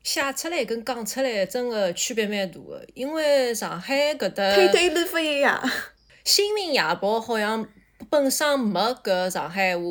[0.02, 4.56] 写出来跟讲出来真个区别蛮大个，因为上海搿搭。
[4.56, 5.62] 配对率不一样。
[6.24, 7.68] 新民夜报好像
[8.10, 9.84] 本身没搿上海话，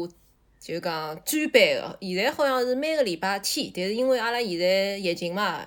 [0.59, 1.99] 就讲专版个。
[2.01, 5.65] 现在好像是每个礼拜天，但是因为阿拉现在疫情嘛，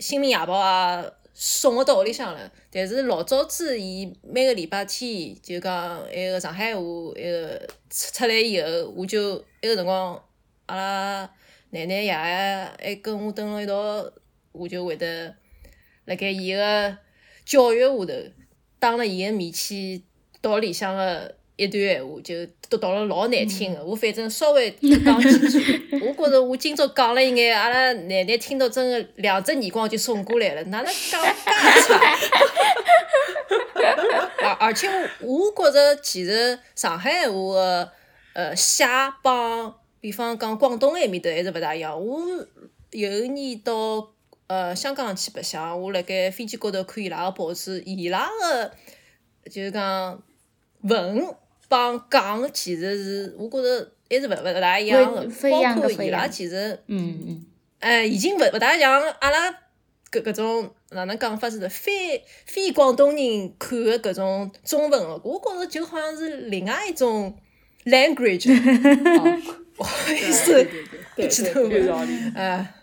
[0.00, 2.52] 新民夜报也送勿到屋里向了。
[2.70, 6.82] 但是老早子伊每个礼拜天就讲埃个上海话
[7.16, 10.20] 埃个出出来以后，我就埃个辰光。
[10.66, 11.30] 阿拉
[11.70, 14.10] 奶奶爷爷还跟我蹲辣一道，
[14.52, 15.34] 我就会得
[16.04, 16.96] 辣盖伊个
[17.44, 18.06] 教育下头，
[18.78, 20.02] 当了伊个面去
[20.40, 23.84] 读里向个一段闲话，就读到了老难听个。
[23.84, 31.32] 我反正稍微讲几句，我觉着我今朝讲了一眼，阿拉奶奶听到真个两只耳光就送过来了，哪能讲介
[31.88, 32.00] 差？
[34.44, 34.88] 而而且
[35.20, 37.92] 我我觉着其实上海闲话个
[38.34, 38.86] 呃写
[39.22, 39.74] 帮。
[40.04, 41.98] 比方讲广东埃面搭还是勿大一样。
[41.98, 42.20] 我
[42.90, 44.06] 有一年到
[44.48, 48.70] 呃香港去白相，我辣盖飞机高头看伊拉个报纸，伊拉个
[49.46, 50.22] 就是讲
[50.82, 51.26] 文
[51.70, 55.22] 帮讲其实是我觉着还是勿勿大一样个。
[55.50, 57.46] 包括伊拉其实，嗯嗯，
[57.78, 59.50] 哎，已经勿勿大像阿拉
[60.12, 67.34] 搿搿种哪能讲法子的非非广东人看个搿种中文个，我觉着就好像是另外一种
[67.86, 68.52] language。
[69.76, 70.64] 不好意思，对
[71.28, 72.32] 对对，有道理。
[72.34, 72.74] 哎，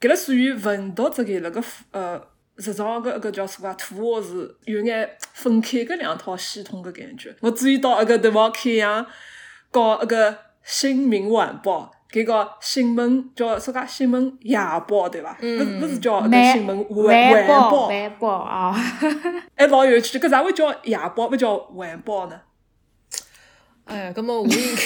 [0.00, 2.20] 搿个属于文读这个那个呃，
[2.56, 7.34] 日常个搿叫啥个土话是有眼分开个两套系统个感觉。
[7.40, 9.06] 我注意到一个地方，开阳
[9.70, 10.32] 搞一个
[10.62, 14.58] 《新民晚报》，搿个新闻叫啥个新闻夜
[14.88, 15.36] 报对伐？
[15.42, 17.88] 勿勿是叫个新闻晚报。
[17.88, 18.72] 晚报啊！
[19.56, 22.40] 还 老有趣，搿咋会叫夜报，勿叫晚报呢？
[23.90, 24.82] 哎，搿么我应该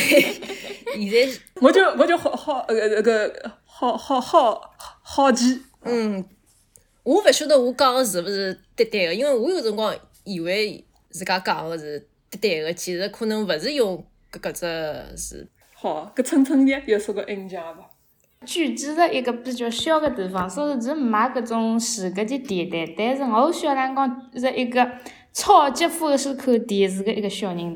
[0.96, 5.60] 现在我就我就好好呃那个好好好好奇。
[5.82, 6.24] 嗯，
[7.02, 11.98] 我勿晓得我讲个是勿是对对个，因为我有辰光以为自家讲个是
[12.30, 15.48] 对对个，其实可能勿是用搿搿只字。
[15.74, 17.90] 好，搿蹭蹭的有啥个印象伐？
[18.46, 22.94] 举止的一个比较小个地方，所以是没搿种视觉的点的。
[22.96, 24.86] 但是我小辰光是一个
[25.32, 27.74] 超级欢喜看电视个一个小人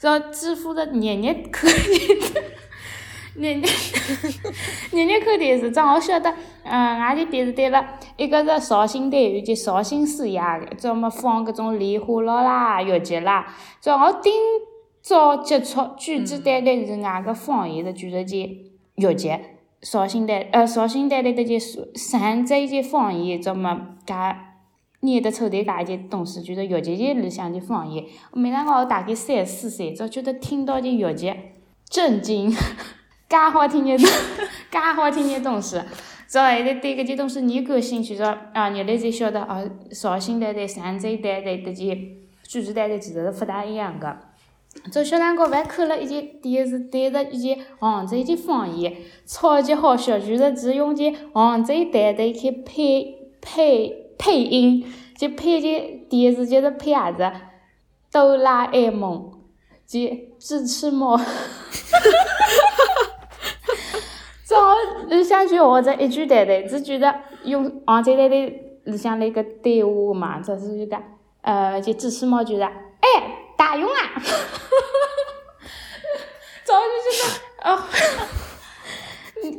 [0.00, 0.06] 唻。
[0.06, 2.34] 要几乎的日日看电视，
[3.34, 3.62] 日日
[4.92, 7.84] 日日看电视，正好晓得，嗯，外地电视台了，
[8.16, 13.46] 一个是绍兴台有集绍兴四亚个，专门放搿种莲花落啦、越剧啦，
[13.80, 14.32] 正好今
[15.02, 18.56] 朝接触举止单单是外个方言的剧集件
[18.96, 19.30] 越剧，
[19.82, 21.58] 绍兴台呃绍兴台的这些
[21.94, 24.53] 山寨些方言，专门加。
[25.04, 28.02] 念得出迭介件东西，就是越剧里向的方言。
[28.32, 31.32] 我每当我大概三四岁，只觉得听到的越剧，
[31.88, 35.78] 震惊，介好听的，介好听的东西。
[36.26, 41.94] 之后现在对搿些东西你感兴趣，之后啊，原来才晓得哦，绍兴台台、山寨台台这些
[42.48, 44.16] 句子台台其实是勿大一样个。
[44.90, 48.92] 做小辰光还看了一件电视，对着一件杭州的方言，
[49.26, 54.03] 超级好笑，就是只用件杭州台台去配配。
[54.18, 54.84] 配音
[55.16, 57.30] 就配的电视就是配啥子？
[58.12, 59.32] 哆啦 A 梦，
[59.84, 62.94] 及智齿猫，哈哈哈哈哈
[63.64, 64.00] 哈！
[64.44, 64.74] 早
[65.08, 68.36] 里向去学着一句对对，只觉得用杭州台台
[68.84, 71.02] 里向那个对话嘛，就是就讲，
[71.42, 72.70] 呃，就最起码就是，哎，
[73.56, 73.94] 大勇啊！
[76.62, 77.18] 早就觉
[77.58, 77.88] 得，啊，
[79.52, 79.58] 就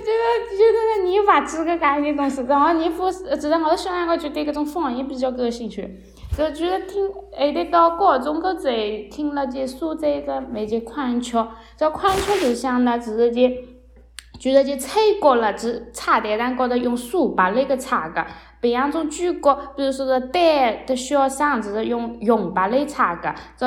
[0.00, 0.22] 觉得
[0.56, 6.02] 觉得你勿知搿介些东西，然后你副，其实我小两个就对搿种方言比较感兴趣。
[6.36, 8.70] 搿就是听，还得到高中搿才
[9.10, 11.36] 听了就苏州个每节昆曲，
[11.76, 13.40] 这昆曲里向呢，其实就，
[14.38, 18.24] 就是就吹角了，就彩台上高头用竖把那个踩个，
[18.60, 23.66] 别样种举角，比如说是单的小声，就是用用把来踩个，这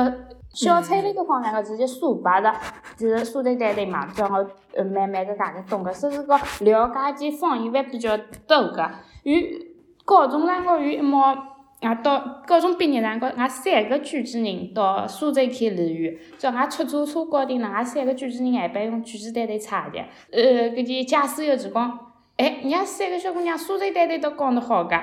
[0.53, 2.53] 小车那个方面个直接竖把的，
[2.97, 8.91] 就是苏州台台嘛，叫我呃慢慢个搿个懂个，所以讲了解起方言还比较多个，
[9.23, 11.51] 与高中辰光与一毛。
[11.81, 19.99] 俺到高中毕业辰光，俺三个卷子人到苏州去旅游，叫俺出租车搞定了，俺三个卷子人还被用卷子单单差的。
[20.31, 21.99] 呃，搿些驾驶员就讲，
[22.37, 24.95] 哎，人家三个小姑娘苏州单单都讲得好个，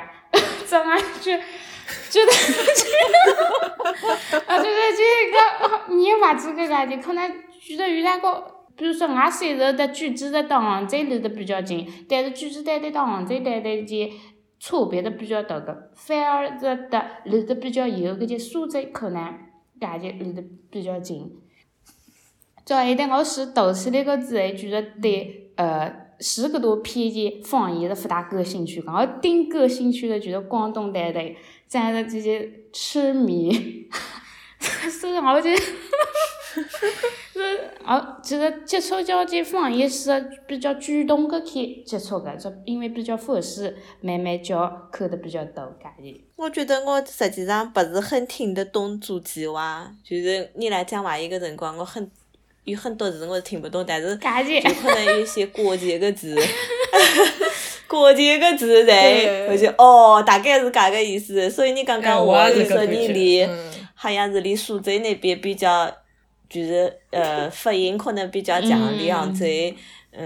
[0.68, 1.32] 这俺就
[2.11, 2.31] 觉得，
[4.46, 5.37] 啊，就是这个，
[5.94, 7.29] 你也勿知搿个的，可能
[7.61, 8.44] 觉得有两个，
[8.77, 13.96] 比如说俺虽然的卷子到杭州离得比较近，但是卷子单单到杭州单单就。
[14.61, 19.33] 差别的比较大个，反而是的离得比较远，搿些苏州可能
[19.81, 21.31] 感觉离得比较近。
[22.64, 31.12] 再一点，我是读起那个之后，觉得对呃十个多偏见方言是勿大感兴趣个，我顶感兴趣的就是广东台
[31.70, 33.88] 台，再是这些痴迷，
[35.00, 35.50] 所以我就。
[37.33, 37.40] 是，
[37.85, 40.11] 哦，其实接触交际方也是
[40.48, 46.20] 比较主动个去接触个，就因为比较欢喜，慢慢教看的比较多，感觉。
[46.35, 52.11] 我觉得我实际上不是很听得懂主机话，就是你来讲话一个辰光，我很
[52.64, 56.35] 有很多字我是听不懂，但是就可能有些关键个字，
[57.88, 61.51] 关键个字在，我就哦，大概是搿个意思。
[61.51, 63.48] 所以你刚刚我就说你离，
[63.94, 65.90] 好像是离苏州那边比较。
[66.51, 69.77] 就是呃，发音可能比较强，的杭州，嗯，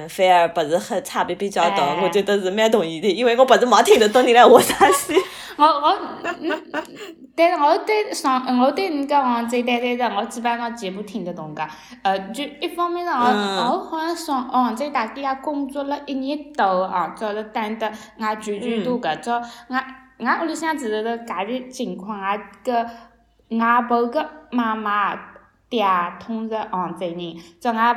[0.09, 1.95] 反而不是很差别比较大。
[2.03, 5.15] 我觉得是蛮同意的，因为我不是没听得懂你来话啥西。
[5.59, 5.99] 我我，
[7.37, 11.69] 但是我对上，我对人家杭州待待的，我基本上全部听得懂噶。
[12.03, 19.35] 呃，就一方面上，我我好像上杭州大概也工作了一年多啊，做了单的俺舅舅多个，做
[19.69, 19.85] 俺
[20.21, 22.83] 俺屋里向其实是搿个情况啊，个
[23.51, 25.33] 外婆个妈妈。
[25.69, 25.83] 爹
[26.21, 27.97] 通是杭州人，做俺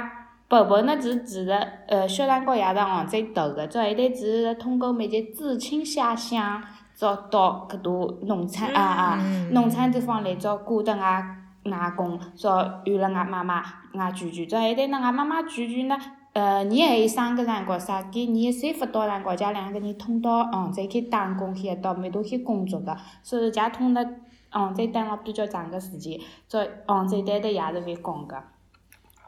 [0.56, 1.52] 婆婆呢是其实
[1.88, 6.64] 呃小辰光也是杭州读个，做后头只是通过每节知青下乡，
[6.96, 9.20] 找到搿多农村啊啊
[9.52, 11.22] 农村地方来找顾得俺
[11.66, 13.62] 外公，找有了俺妈妈
[13.94, 15.98] 俺舅舅，做后头呢俺妈妈舅舅呢，
[16.32, 24.06] 呃年还有生个辰光啥，给年岁勿到辰光，家两个人通到杭州去打工去，到美度去工作个，所以家通了。
[24.52, 28.42] 杭州待了比较长个时间，在杭州待的也是会讲个。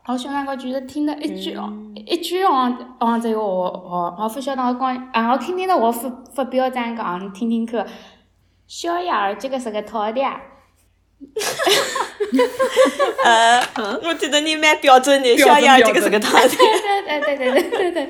[0.07, 1.69] 我小辰光就是听了一句哦，
[2.05, 7.85] 一句杭杭州话哦，我不晓得我讲，啊，我听听到我发发表这样讲，你听听看。
[8.67, 10.33] 小燕儿这个是个饕餮。
[13.23, 13.59] 呃，
[14.03, 16.57] 我觉得你蛮标准的，小燕儿这个是个饕餮。
[16.57, 18.09] 对对对对对对对。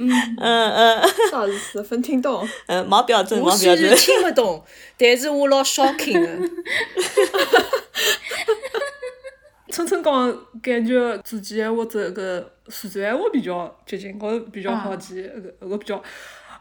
[0.00, 1.82] 嗯嗯嗯，啥意思？
[1.82, 2.48] 分听懂？
[2.66, 3.90] 嗯，冇标准，冇标准。
[3.90, 4.62] 我听不懂，
[4.96, 6.48] 但是我老 shocking 的。
[9.78, 15.22] 春春讲感觉自己或者个四川话比较接近，我比较好记，
[15.60, 16.02] 个个比较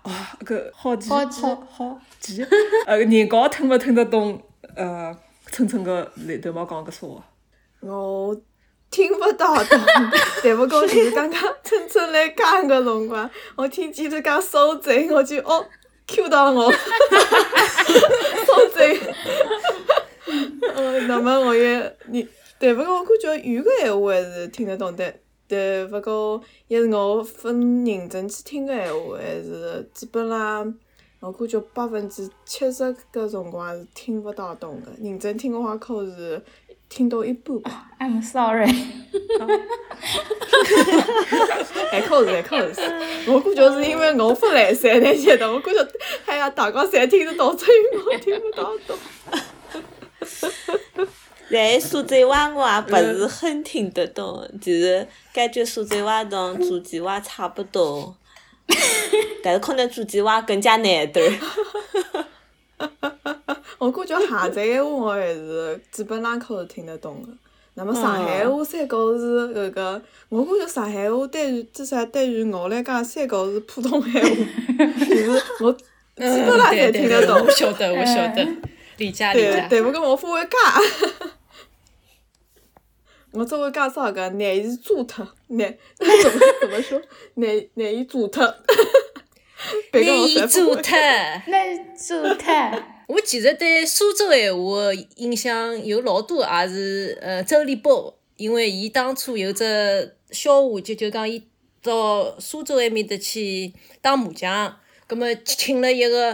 [0.04, 1.28] 啊个好记，好
[1.68, 2.46] 好记。
[2.86, 4.40] 呃，人家听勿听得懂？
[4.76, 7.24] 呃，春春个里头冇讲个说话。
[7.80, 8.40] 我。
[8.90, 9.80] 听不到的，
[10.42, 15.68] 但不过就是刚刚春春来讲个辰光，我听记者讲苏州，我就哦，
[16.08, 16.78] Q 到我， 苏
[18.74, 18.80] 州，
[20.76, 22.26] 嗯， 那么我也你，
[22.60, 25.14] 但不过我感觉有个闲话还是听得懂的，
[25.48, 30.74] 但不过要是我分认真去听个闲话，还是基本上
[31.20, 36.42] 我感觉百分之七十个辰光是听勿大懂的，认真听个话可是。
[36.90, 37.92] 听到一半吧。
[38.00, 38.66] I'm sorry。
[41.92, 42.80] 还可是还可是，
[43.30, 45.86] 我感觉是因为我不来三那些的，我感觉
[46.26, 48.98] 哎呀，大家侪听得懂，所以我听勿到懂。
[51.50, 58.16] 在苏州话我也不是很听得懂，其实感觉苏州话同诸暨话差不多，
[59.44, 61.34] 但是可能诸暨话更加难点儿。
[63.80, 64.62] 我感觉杭州
[65.00, 67.30] 话我还是基本上可以听得懂的，
[67.76, 74.30] 那么上海话三个是搿个，我感觉上海话对于至少对于我来讲，三个是普通闲话，
[75.10, 75.86] 就是我基
[76.18, 77.52] 嗯，本上侪听得懂我。
[77.52, 78.46] 晓得，我晓得，
[78.98, 79.68] 理解理对，解。
[79.70, 80.60] 对勿过我不会讲。
[83.32, 87.00] 我只会讲啥个，难以做脱，难怎么怎么说，
[87.36, 88.42] 难难以做脱。
[89.92, 90.98] 别个难以我侪不会做脱。
[91.48, 92.52] 那做特，
[93.08, 101.44] 我其实对苏州闲话印象有老多，也是呃周立波，因为伊当初有只笑话，就就讲伊
[101.84, 106.34] 到苏州埃面搭去打麻将，葛么请了一个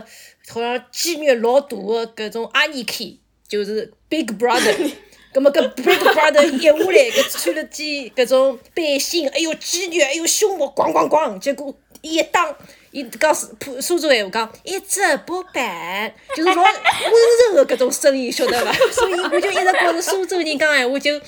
[0.49, 3.03] 好像肌肉老大的搿种阿尼克，
[3.47, 4.91] 就是 Big Brother。
[5.33, 12.55] 葛么搿 Big Brother 一下来，搿穿了件搿种背心，哎哟肌肉，哎哟胸部咣咣咣，结果伊一打，
[12.91, 18.71] 伊讲苏普苏州闲话讲一只波板，就是老温柔的搿种声音，晓得伐？
[18.91, 21.19] 所以我就一直觉着苏州人讲闲话就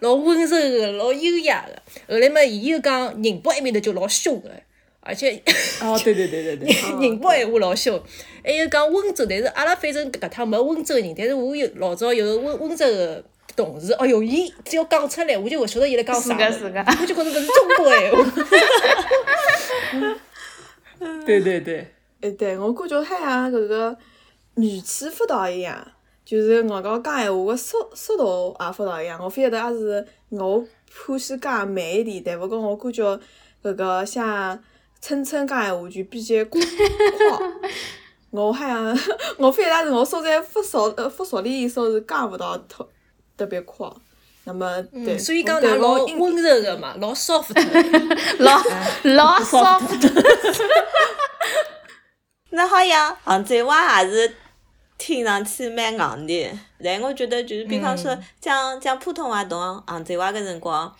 [0.00, 1.82] 老温柔的，老优雅的。
[2.08, 4.50] 后来嘛，伊又讲宁波埃面头就老凶的，
[5.00, 5.40] 而且
[5.80, 8.02] 哦，对对对对对， 宁波闲话老凶，
[8.42, 13.22] 还有讲温州，但是阿拉反正搿趟没温州人，但是我有老早有个温温州个
[13.56, 18.18] 同事，哎哟，伊只要讲出来，我就勿晓得伊辣讲啥，是个是个，我就觉着搿是中国闲话。
[21.26, 23.96] 对对对，哎，对，我感觉还像搿个
[24.56, 25.86] 语气发达一样，
[26.24, 29.18] 就是我讲讲闲话个速速度也发达一样。
[29.20, 30.64] 我勿晓得也是我
[31.06, 33.20] 欢喜讲慢一点，但勿过我感觉
[33.62, 34.58] 搿个像
[35.00, 36.60] 春春讲闲话就比较快。
[38.30, 38.98] 我好像
[39.36, 42.88] 我反正是我所在发熟呃发熟里时候是讲勿到特
[43.36, 43.88] 特别快。
[44.44, 47.62] 那么对，嗯，所以讲老温柔个嘛，老 soft 的。
[48.42, 48.60] 老
[49.02, 50.10] 老 soft，
[52.50, 54.34] 那好像杭州话也是
[54.98, 60.92] 听上去蛮硬的，但我觉得就是比方说讲讲普通话同杭州话个辰光，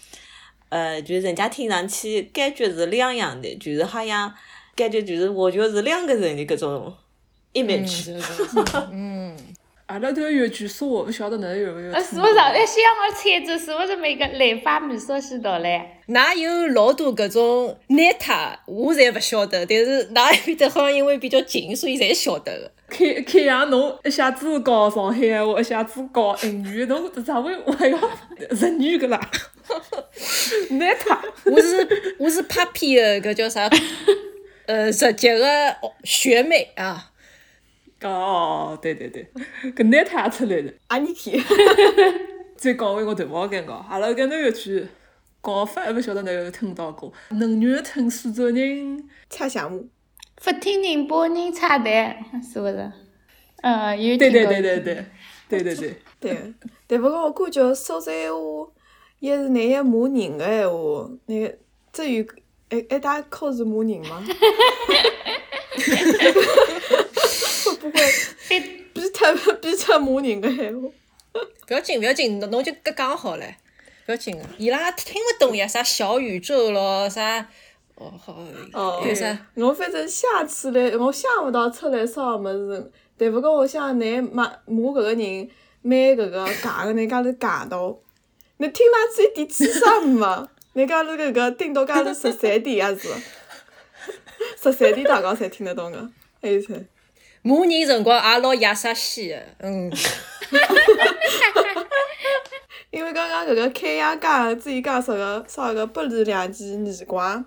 [0.68, 4.32] 呃，就是人家听上去感觉是两样的，就是好像
[4.76, 6.94] 感觉就是完全是两个人的搿种
[7.54, 8.16] 嗯 image。
[8.90, 9.36] 嗯，
[9.92, 12.38] 阿拉迭个粤剧说，我勿晓得侬有没有是不是？
[12.38, 16.00] 哎，先让我猜着，是不是每个来发米说西道嘞？
[16.08, 22.70] 㑚有老多搿种 neta，我侪勿晓得，但是㑚埃面搭好像因为比较近，所以侪晓得个。
[22.88, 27.98] 开开阳侬一下子搞上海闲话，一下子搞英语，侬咋会还要
[28.48, 29.20] 日语个啦？
[30.72, 31.22] 难他。
[31.44, 33.68] 我是我是 Papi 的搿叫啥？
[34.64, 37.10] 呃，日籍个学妹啊。
[38.08, 39.28] 哦，对对对，
[39.72, 40.72] 搿难他也出来了。
[40.88, 41.42] 阿尼基，
[42.56, 44.86] 再讲回我头毛尴尬，阿拉搿能粤剧
[45.42, 49.88] 讲法还勿晓得侬有听到过，能源吞苏州人，猜项目。
[50.44, 52.92] 不听人把人插蛋，是勿是？
[53.62, 55.06] 呃，有对对对对对，
[55.48, 56.54] 对对对，对，
[56.88, 58.40] 但勿过我感觉苏州闲话，
[59.20, 61.58] 一是难以骂人个闲话，那个
[61.92, 62.26] 至于
[62.70, 64.24] 一一大口是骂人吗？
[67.82, 68.04] 会不会
[68.38, 68.60] 非
[68.94, 70.88] 比特比特骂人的闲话？
[71.66, 73.46] 不要紧，不要紧，侬侬就搿讲好了，
[74.06, 77.48] 不要紧个，伊拉听勿懂呀，啥小宇宙咯，啥，
[77.96, 79.36] 哦好，哦啥？
[79.54, 87.98] 我反正想起来，我想勿到出来啥物事，但勿过我想㑚骂骂搿个人蛮搿个假个，人家是假到，
[88.58, 93.08] 你听上去一点智商也没，人家是搿个顶多讲是十三点也是，
[94.62, 96.10] 十三点大家侪听得懂个，
[96.42, 96.74] 还有啥？
[97.42, 99.90] 骂人辰光也老野撒西个，嗯，
[102.90, 107.44] 因为刚刚搿个开阳讲自己讲啥个啥个不离两记耳光，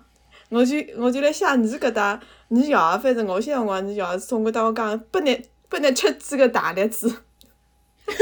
[0.50, 7.08] 我就我就来想你搿搭你要反正我现在辰光你要送我当我讲不能不能吃几个大栗子，
[8.06, 8.16] 然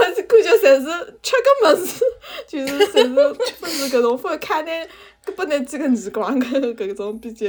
[0.00, 0.82] 后就感觉侪是
[1.22, 2.04] 吃个物事，
[2.46, 3.20] 就是侪是不
[3.66, 4.86] 是搿种会看那
[5.34, 7.46] 不能几个耳光搿搿种比较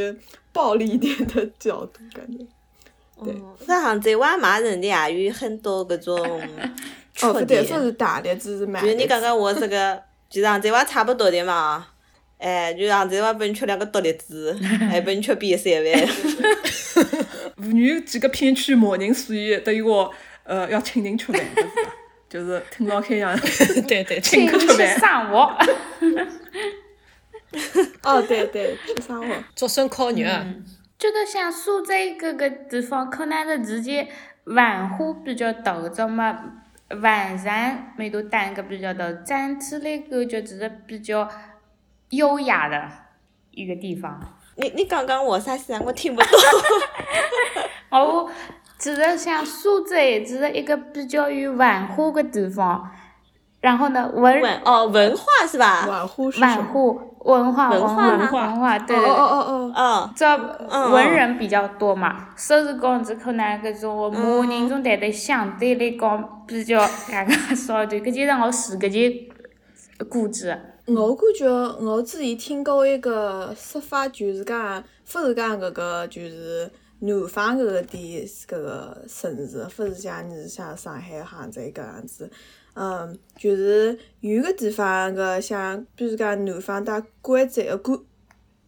[0.53, 2.37] 暴力一点的角度感觉。
[3.23, 6.17] 对嗯在杭州外骂人的也有很多搿种
[7.21, 7.81] 哦，缺不对，说点。
[7.83, 11.87] 是大栗子是买就是你刚刚我这个， 就是杭州话差不多的嘛。
[12.37, 14.53] 哎，就是杭州话拨你吃两个独立 子，
[14.89, 16.07] 还拨你吃边三饭。
[17.57, 20.13] 妇女几个片区骂人，所以等于我
[20.43, 21.41] 呃要请人吃饭？
[22.29, 23.33] 就是听老开阳，
[23.87, 25.31] 对对，请客吃去饭。
[28.03, 29.33] 哦，对对，吃生活。
[29.55, 30.17] 竹笋烤肉
[30.95, 34.07] 啊，觉得像苏州搿个地方，可能是之前
[34.45, 36.37] 文化比较多，种么
[37.01, 41.29] 晚上每度单个比较多，整体来感觉只是比较
[42.09, 42.89] 优雅的
[43.51, 44.19] 一个地方。
[44.57, 45.81] 你你刚刚我啥事啊？
[45.83, 46.29] 我听不懂。
[47.91, 48.29] 哦，
[48.77, 52.89] 只是像苏州，只是一个比较有文化的地方。
[53.65, 55.87] 然后呢，文文哦，文化是吧？
[55.87, 56.65] 晚户是什晚么？
[56.65, 59.55] 户文化文文化化文化，对对哦哦对。
[59.55, 60.23] 哦哦，哦，这
[60.69, 68.87] 嗯文人比较多嘛，所以讲这可能搿种嗯马人种对对相对来讲比较搿个少一点，搿就是我自家
[69.97, 70.47] 的估计。
[70.85, 74.83] 我感觉我之前听过一个说法，就是讲，
[75.15, 82.29] 勿是讲搿个就是南方搿个地搿个城市，勿是像你像上海、杭州搿样子。
[82.75, 87.97] 嗯，就是有个地方搿像，比如讲南方到贵州、呃贵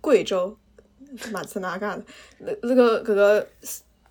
[0.01, 0.58] 贵州，
[1.32, 2.01] 马出哪讲？
[2.39, 3.47] 那那个搿个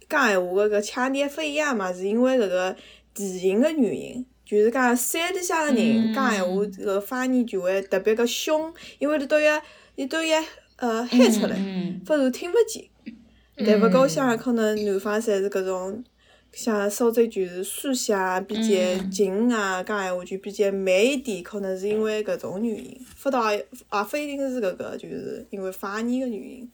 [0.08, 2.76] 讲闲话个搿腔调勿一样嘛，是因为搿个
[3.14, 4.24] 地形个原因。
[4.44, 9.60] 就是讲山里向个人讲闲话，搿个方言就会特别个凶，因为伊都要
[9.96, 10.40] 伊都要
[10.76, 12.84] 呃喊出来，嗯，不然听勿见。
[13.66, 16.04] 但勿过像可能南方侪是搿种，
[16.56, 26.66] 像苏州就是思想比较嗯静啊，讲闲话就比较慢一点，可能是因为搿种原因，勿到也勿一定是搿个，就是因为方言个原因，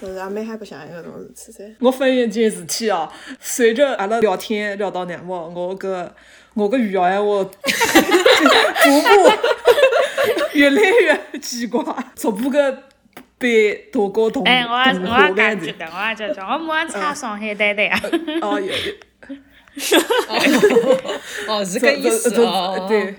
[0.00, 1.76] 就是也蛮害白相搿种事体噻。
[1.78, 3.08] 我发现一件事体哦，
[3.38, 6.12] 随着阿拉聊天聊到廿末，我个
[6.54, 9.30] 我个语言闲话逐步
[10.54, 11.80] 越来越奇怪，
[12.16, 12.82] 逐步个
[13.38, 15.36] 被大家同哎，我我也化感觉。
[15.36, 18.00] 感觉得，我也觉得，我马上插上海呆呆啊。
[18.42, 18.74] 哦，有有，
[21.48, 22.86] 哦，是这搿意思这哦。
[22.88, 23.14] 对。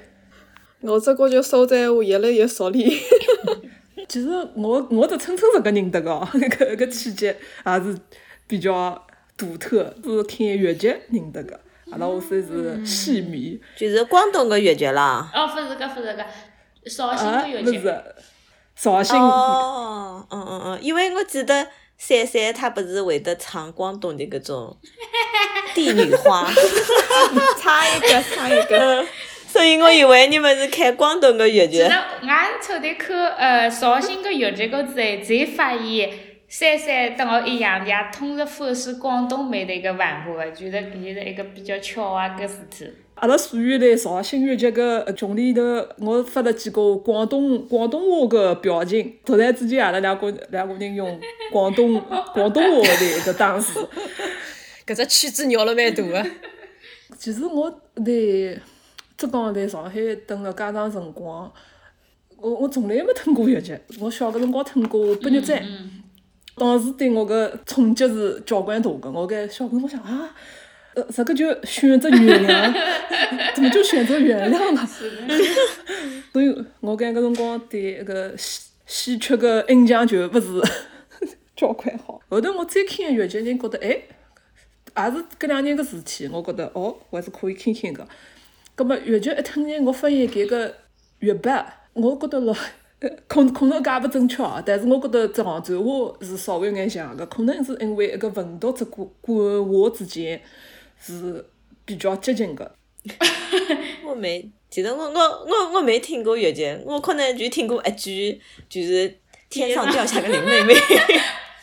[0.82, 2.90] 我只觉着苏州闲话越来越熟练。
[4.08, 7.36] 其实我我对春春这个认得个哦， 搿搿契机也
[7.84, 7.98] 是
[8.48, 9.06] 比较
[9.38, 11.60] 独特，是听越剧认得个。
[11.92, 15.30] 阿拉屋算是戏迷就是广东个越剧啦。
[15.34, 16.26] 哦，勿是搿，勿是搿，
[16.90, 17.82] 绍兴啊，的越剧。
[18.76, 21.68] 绍兴哦，嗯嗯嗯，因为我记得
[22.00, 24.76] 珊珊她不是会得唱广东的搿种
[25.76, 26.50] 帝女花，
[27.62, 28.78] 唱一个，唱一个。
[28.80, 29.08] 嗯，
[29.46, 31.90] 所以我以为你们是看广东个粤剧其实。
[32.28, 36.10] 俺抽的看呃绍兴个粤剧个才才发现，
[36.48, 42.88] 珊珊跟我一样，也同时欢喜广东妹的一个文化个，觉得搿就是一个比较巧啊个事体。
[43.20, 45.62] 阿拉属于辣绍兴越剧个群里头，
[46.00, 49.14] 我发了几个广东广东话个表情。
[49.26, 51.20] 突然之间，阿拉两个两个人用
[51.52, 52.02] 广东
[52.34, 53.88] 广东话来一个打字。
[54.88, 56.26] 搿只圈子绕了蛮大个。
[57.18, 58.60] 其实我在
[59.18, 59.94] 浙江在上海
[60.26, 61.52] 蹲了介长辰光，
[62.38, 63.78] 我我从来没听过越剧。
[64.00, 65.62] 我小个辰光听过《八月斋》，
[66.56, 69.12] 当时对我个冲击是交关大个。
[69.12, 70.34] 我搿小辰光想啊，
[70.96, 72.74] 呃，这个就选择原谅，
[73.56, 74.88] 怎么就选择原谅了？
[76.34, 76.48] 所以
[76.80, 80.62] 我搿个辰光对搿个戏戏曲个印象就勿是
[81.56, 82.20] 交关好。
[82.30, 84.02] 后头我再看越剧，人觉得哎。
[84.98, 88.08] 也是搿两年个事体，我觉得哦，还是可以看看个。
[88.76, 90.76] 葛末越剧一听呢，我发现搿个
[91.20, 91.64] 粤白，
[91.94, 92.54] 我觉得老，
[93.28, 100.42] 可可能搿也勿正确哦，但是我觉得这杭州话是稍微有眼像个，可能是因为一个文读者管管话之间
[101.00, 101.44] 是
[101.86, 102.76] 比较接近个。
[104.06, 109.18] 我没，其实我我我我没听过越剧，我可能就听过一句，就是
[109.50, 110.74] 天上掉下个林妹妹，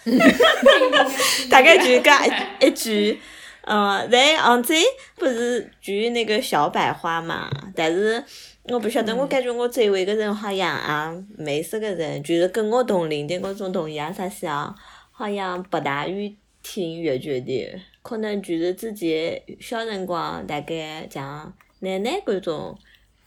[1.51, 3.20] 大概就是搿一一句。
[3.68, 4.74] 嗯，在杭州
[5.16, 8.22] 不是就那个小百花嘛，但是
[8.68, 14.72] 我不晓得，我感觉我周围个人好像啊没啥个人，就是跟我同龄的嗰种同样啥些啊，
[15.11, 16.32] 好像不大愿
[16.62, 22.78] 听越剧的，可能就是自己小辰光大概像奶奶搿种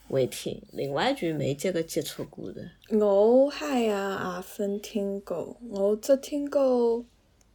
[0.07, 2.61] 会听，另外就没这个接触过的。
[2.97, 7.03] 我好像也分听过，我只听过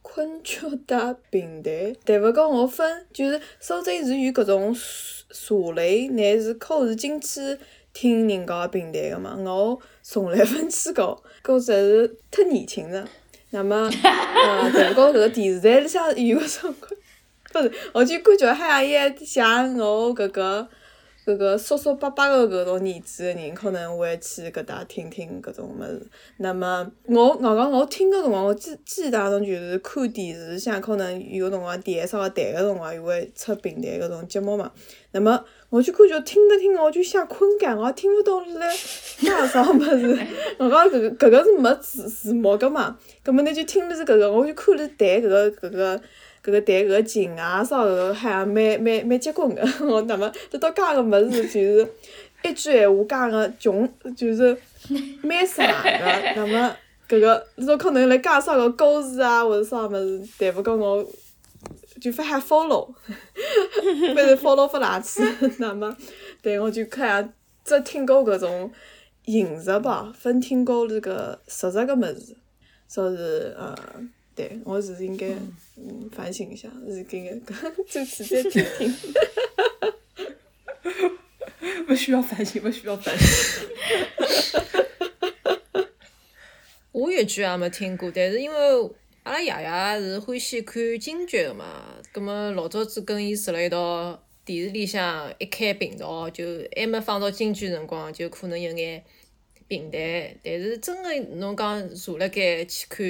[0.03, 7.39] 昆曲的平台，但勿过我分就是苏州是有搿种社社类，乃是考试进去
[7.91, 13.09] 听人家平台个嘛，我从来没去过，搿侪是忒年轻了。
[13.49, 16.75] 那么，呃， 但勿过搿个电视台里向有搿种，
[17.55, 20.67] 不是，我就感觉好像也像我搿个。
[21.25, 25.99] 搿个叔叔伯伯个搿种年纪个人，可能会去搿搭听听搿种物事。
[26.37, 34.71] 那么我刚刚我听个辰光，我记记当中就是看电视，像可能有辰光电视上台个辰光，又会出平台搿种节目嘛。
[35.13, 38.67] 那么我就感觉听着听着，我就想困觉，我也听勿懂辣
[39.17, 40.19] 讲啥物事。
[40.59, 46.01] 我讲搿个搿个是没字字幕个嘛，葛末你就听的是搿个，我就看了台搿个搿个。
[46.45, 49.67] 搿个弹搿个琴啊，啥个好像蛮蛮蛮结棍个。
[49.83, 51.87] 我那么得到介个物事，就是
[52.43, 54.55] 一句闲话讲个穷，就是
[55.23, 56.33] 蛮啥个。
[56.35, 56.77] 那么
[57.09, 61.03] 搿个说可能来介绍个故事啊，或者啥物事，但勿过我
[61.99, 62.93] 就勿喊 follow，
[64.13, 65.23] 反正 follow 勿下去。
[65.57, 65.97] 那么，
[66.43, 67.33] 对我就看
[67.63, 68.71] 只听过搿种
[69.25, 72.35] 形式吧，分听过这个实质个物事，
[72.87, 73.75] 说是呃，
[74.35, 75.27] 对我是应该
[75.77, 77.31] 嗯反省一下，是应该
[77.87, 78.93] 就直接听听。
[81.87, 83.65] 不需要反省，不需要反省。
[86.91, 88.57] 我粤剧也没听过，但是因为
[89.23, 96.43] 阿拉爷爷是欢喜看京剧的嘛，葛末老早子跟伊住辣一道，电视里向一开频道，就
[96.75, 99.03] 还没放到京剧辰光，就可能有眼
[99.67, 100.01] 平淡。
[100.43, 103.05] 但是真的侬讲坐辣盖去看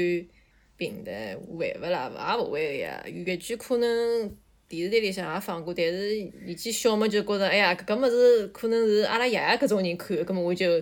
[0.78, 2.12] 平台，会勿啦？
[2.36, 3.04] 也勿会个呀。
[3.06, 4.30] 粤剧可能
[4.68, 6.16] 电视台里向也放过，但是
[6.46, 10.82] 年纪小嘛，就觉着哎呀，搿个物事可能是阿拉爷爷搿种人看，葛末我就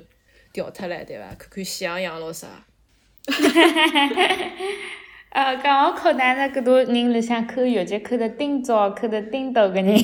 [0.51, 1.27] 调脱了，对伐？
[1.37, 2.65] 看看喜羊羊咯啥。
[5.29, 9.95] 呃，讲我靠，哪能搿多人里向看粤剧看得顶早、看得顶多个人？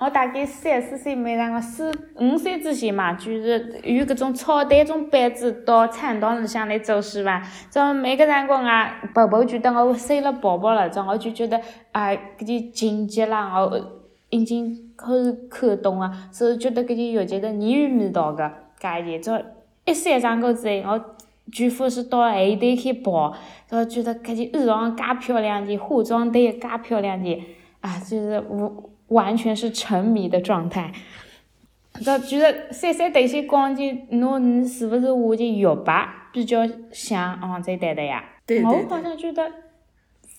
[0.00, 7.42] 我大概三四岁没辰光，四五岁之前嘛，就是有搿种草台种班子到餐堂里向来做戏伐？
[7.70, 11.60] 种每个辰光啊，婆婆觉得我睡了宝宝了，种我就觉得
[11.92, 13.78] 啊，搿些情节啦，我
[14.30, 19.42] 已经可以看懂啊，所以觉得搿些粤剧是很有味道个，搿一种
[19.84, 21.16] 一散场过之后，我。
[21.52, 23.34] 全副是到后头去跑，
[23.68, 27.42] 然后觉得搿件衣裳介漂亮的，化妆队也介漂亮的，
[27.80, 30.92] 啊，就是我完全是沉迷的状态。
[32.04, 38.24] 就觉得三三对线光景，侬是勿是画的玉白比较像昂在对的呀？
[38.46, 39.50] 对对我好像觉得，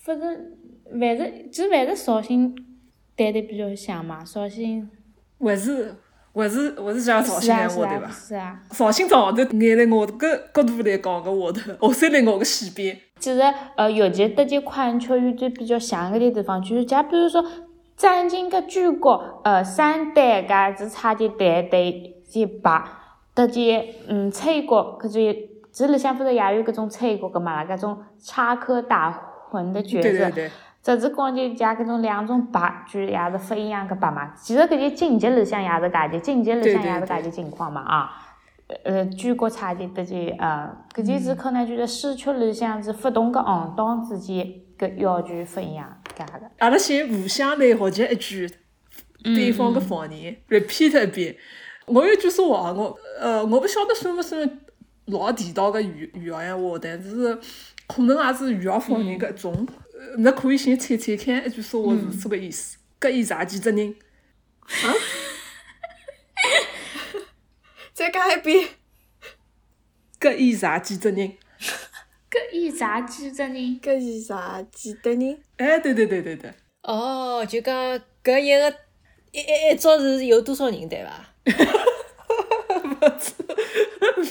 [0.02, 0.52] 反正
[1.00, 2.54] 还是就还是绍兴
[3.16, 4.90] 待的比较像嘛，绍兴。
[5.38, 5.94] 还是。
[6.34, 8.08] 还是还是讲绍兴闲话对伐？
[8.08, 8.58] 是啊。
[8.70, 12.98] 绍兴只号头眼辣我搿角度来讲搿话头，学山来我个西边。
[13.18, 13.40] 其实，
[13.76, 17.44] 呃，尤其搭件款曲有点比较像个点地方，就是假比如说，
[18.02, 22.82] 展厅个主角，呃，三代噶只差点对对一白，
[23.32, 27.64] 搭件嗯吹角，搿种这里向不是也有搿种吹角个嘛？
[27.64, 29.16] 搿种插科打
[29.52, 30.08] 诨的角色。
[30.08, 30.50] 对对对。
[30.82, 34.32] 只是讲就加搿种两种白，就也是勿一样个白嘛。
[34.34, 38.10] 其实搿些情节里向也是搿些，情节里向也是搿些情况嘛啊。
[38.82, 44.44] 呃，主角差的搭些呃，搿件是可能就是戏曲里向是不同个行当之间
[44.82, 46.50] 搿要求勿一样，搿个。
[46.58, 48.50] 阿拉先互相来学习一句
[49.22, 51.36] 对方个方言，repeat 一遍。
[51.86, 54.58] 我有句说话，我呃，我不晓得算勿算
[55.06, 57.38] 老地道个语语言闲话，但是
[57.86, 59.68] 可能也是语言方言个一种。
[60.18, 62.76] 那可以先猜猜看，一句说话是什么意思？
[63.00, 63.94] 搿伊啥几只人？
[64.66, 64.90] 啊？
[67.94, 68.68] 再讲一遍。
[70.18, 71.34] 搿伊啥几只人？
[72.32, 73.54] 搿伊啥几只人？
[73.82, 75.38] 搿伊啥几只人？
[75.58, 76.50] 哎，对对对对对。
[76.82, 77.74] 哦，就讲
[78.24, 78.74] 搿一个
[79.32, 81.28] 一一一组是有多少人对伐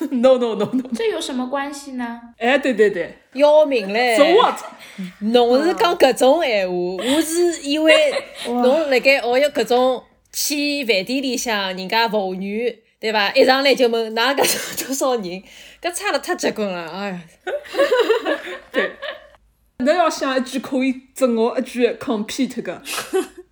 [0.09, 2.19] ？No no no no，这有什么关系呢？
[2.37, 4.17] 哎，对对对，要命嘞！
[4.17, 4.55] 中我，
[5.19, 7.93] 侬是讲搿种闲话，我是以为
[8.47, 13.31] 侬辣盖学习搿种去饭店里向人家服务员对伐？
[13.33, 15.43] 一上来就问㑚搿多少人，
[15.81, 17.21] 搿差了太结棍了，哎呀！
[18.71, 18.91] 对，
[19.79, 22.81] 侬要想一句可以整我一句 compete 个。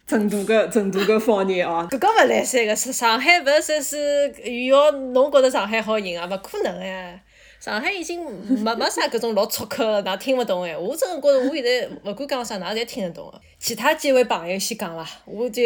[0.07, 6.25] 成都个成都个方言哦，搿个勿来三个，上上海勿是说是要侬觉着上海好赢啊？
[6.25, 7.23] 勿可能哎！
[7.59, 8.23] 上海已经
[8.63, 10.75] 没没啥搿种老粗口个，㑚听勿懂哎！
[10.75, 13.39] 我真个觉着我现在勿管讲啥，㑚侪听得懂个。
[13.59, 15.61] 其他几位朋友先讲伐，我就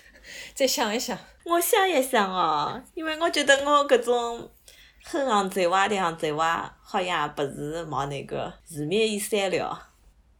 [0.54, 1.18] 再想一想。
[1.44, 4.48] 我想一想哦，因为我觉得我搿种
[5.04, 9.88] 哼行贼话的行贼话，好像不是冇那个字面意思了。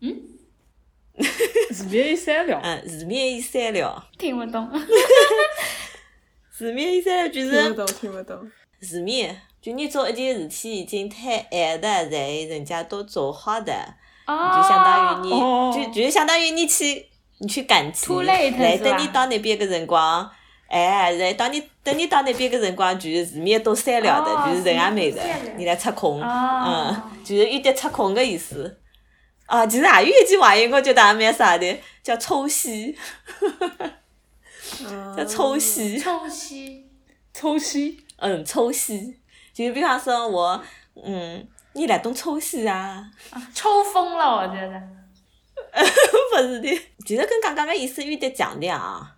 [0.00, 0.14] 嗯。
[1.70, 2.60] 字面意思了。
[2.62, 4.08] 嗯，字面意思了。
[4.18, 4.70] 听不懂。
[6.50, 7.62] 字面意思了就是。
[7.62, 8.52] 听不懂，听不懂。
[8.80, 13.72] 字面，就你做一件事体已经太晚的，在人家都做好的，
[14.26, 15.30] 就相当于你，
[15.72, 17.06] 就就相当于你去，
[17.38, 20.28] 你去赶集，来等你到那边个辰光，
[20.72, 25.22] 哎，来当你等你到那边个辰光，就是字面都删了的，就是人也没的，
[25.58, 28.78] 你来插空，嗯，就是有点插空的意思。
[29.44, 32.96] 啊，其实还有一句话音，我觉得也蛮啥的，叫抽戏，
[35.14, 35.98] 叫抽戏。
[35.98, 36.86] 抽戏。
[37.34, 37.98] 抽戏。
[38.16, 39.18] 嗯，抽戏，
[39.52, 40.62] 就是比方说我，
[41.04, 43.04] 嗯，你来懂抽戏啊？
[43.52, 44.82] 抽风了，我觉得。
[46.32, 49.16] 不是的，其实跟刚刚个意思有点像的啊，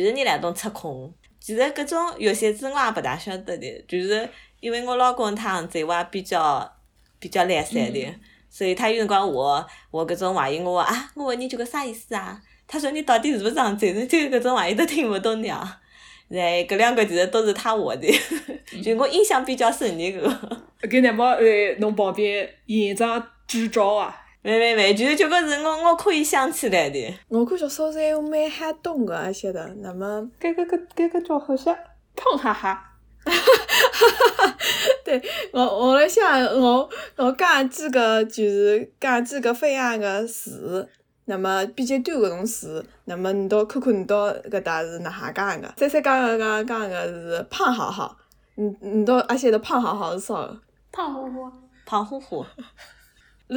[0.00, 1.12] 就是你来懂插空。
[1.38, 4.26] 其实搿种有些字我也不大晓得的，就是
[4.60, 6.72] 因为我老公他这话比较
[7.18, 8.14] 比较懒散的。
[8.48, 12.40] 所以他有辰光我我搿种怀疑，我啊，我问你这个啥意思啊？
[12.66, 13.92] 他说你到底是不是上嘴？
[13.92, 15.80] 你听搿种怀疑都听勿懂的啊。
[16.30, 18.10] 对，搿两个其实都是他我的，
[18.82, 20.88] 就我印象比较深的搿个。
[20.88, 24.21] 搿乃末呃，侬旁边现场支招啊？
[24.42, 27.14] 没没没，就是这个是我我可以想起来的。
[27.28, 31.72] 我感觉烧菜有蛮海东个而且的，那么搿个搿搿个叫好像
[32.16, 32.88] 胖哈哈。
[33.24, 34.58] 哈哈哈
[35.04, 35.22] 对
[35.52, 40.88] 我我辣想我我讲几个就是讲几个非常个词，
[41.26, 45.72] 那么比较短搿种词，那么你到看看你到搿搭是哪哈讲个？
[45.76, 48.16] 三三讲个讲讲个是胖哈哈，
[48.56, 50.60] 你你到而且的胖哈哈是啥个？
[50.90, 51.48] 胖乎乎，
[51.86, 52.44] 胖乎乎，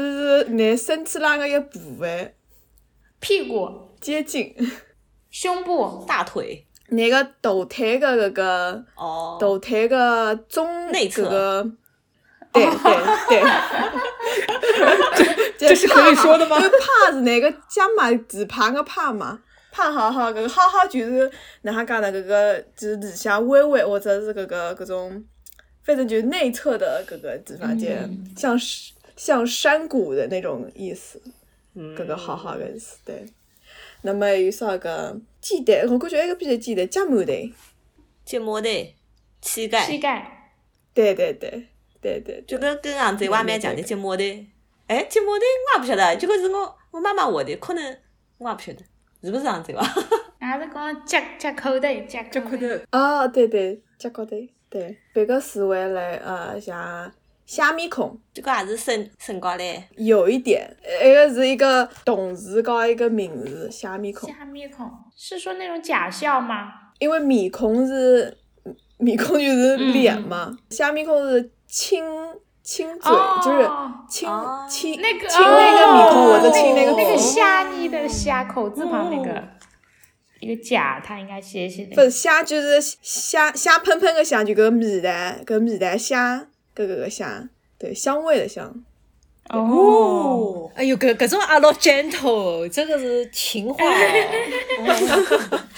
[0.01, 2.33] 是拿身体浪个一部分
[3.19, 3.69] 屁股、
[3.99, 4.55] 接近，
[5.29, 6.65] 胸部、大腿。
[6.89, 9.37] 那个大腿个搿个哦。
[9.41, 11.71] 大腿个中内侧搿个，
[12.53, 13.41] 对对
[15.57, 19.39] 对， 这是可以说的吗 因为胖是那个加嘛字旁个胖嘛，
[19.71, 21.31] 胖好好，搿个好好就是
[21.63, 22.11] 哪哈讲呢？
[22.11, 25.25] 搿个就是里向微微或者是搿个搿种，
[25.83, 27.87] 反正就是内侧的搿个地方就
[28.37, 31.21] 像是像山谷的那种意思，
[31.75, 33.25] 搿个好好个意思对。
[34.01, 35.87] 那么还有啥个鸡蛋？
[35.89, 37.55] 我感觉还个比较简单，夹馒头。
[38.25, 38.95] 睫毛腿、
[39.39, 40.51] 膝盖膝盖，盖，
[40.95, 41.67] 对对对
[42.01, 44.47] 对对，就跟跟杭州话蛮像的睫毛腿。
[44.87, 47.97] 哎，睫毛腿我也不晓得，这个是我我妈妈学的，可能
[48.39, 48.79] 我也不晓得
[49.21, 49.87] 是不是杭州话。
[50.39, 52.31] 俺是讲夹夹口袋，夹口袋。
[52.31, 54.35] 这块头哦，对对，夹高头，
[54.71, 57.11] 对，别个词汇来呃，像
[57.45, 59.83] 虾米孔，这个也是身身高嘞。
[59.97, 60.67] 有一点，
[61.03, 64.89] 一个是一个动词高一个名词，虾米孔，虾米孔。
[65.15, 66.71] 是说那种假笑吗？
[66.99, 68.35] 因为面孔是
[68.97, 72.03] 面孔就是脸嘛，虾米孔是亲
[72.63, 73.11] 亲嘴，
[73.43, 74.65] 就是哦亲哦。
[74.67, 76.39] 亲那个亲那个面孔哦。
[76.39, 79.43] 或者亲那个那个，虾米的虾口字旁那个
[80.39, 81.95] 一个假，它应该写写的。
[81.95, 87.49] 不是虾就是虾虾喷喷的虾，就搿米蛋搿米蛋虾搿搿个香，
[87.79, 88.83] 对，香味的香。
[89.49, 95.65] 哦，哦，哎哟，各各种阿拉 gentle，这个是情话哦。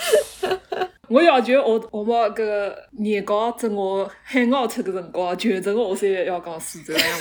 [1.09, 7.19] 我要求我我们搿个年糕整我海 out 个辰光，全程我侪要讲苏州闲话。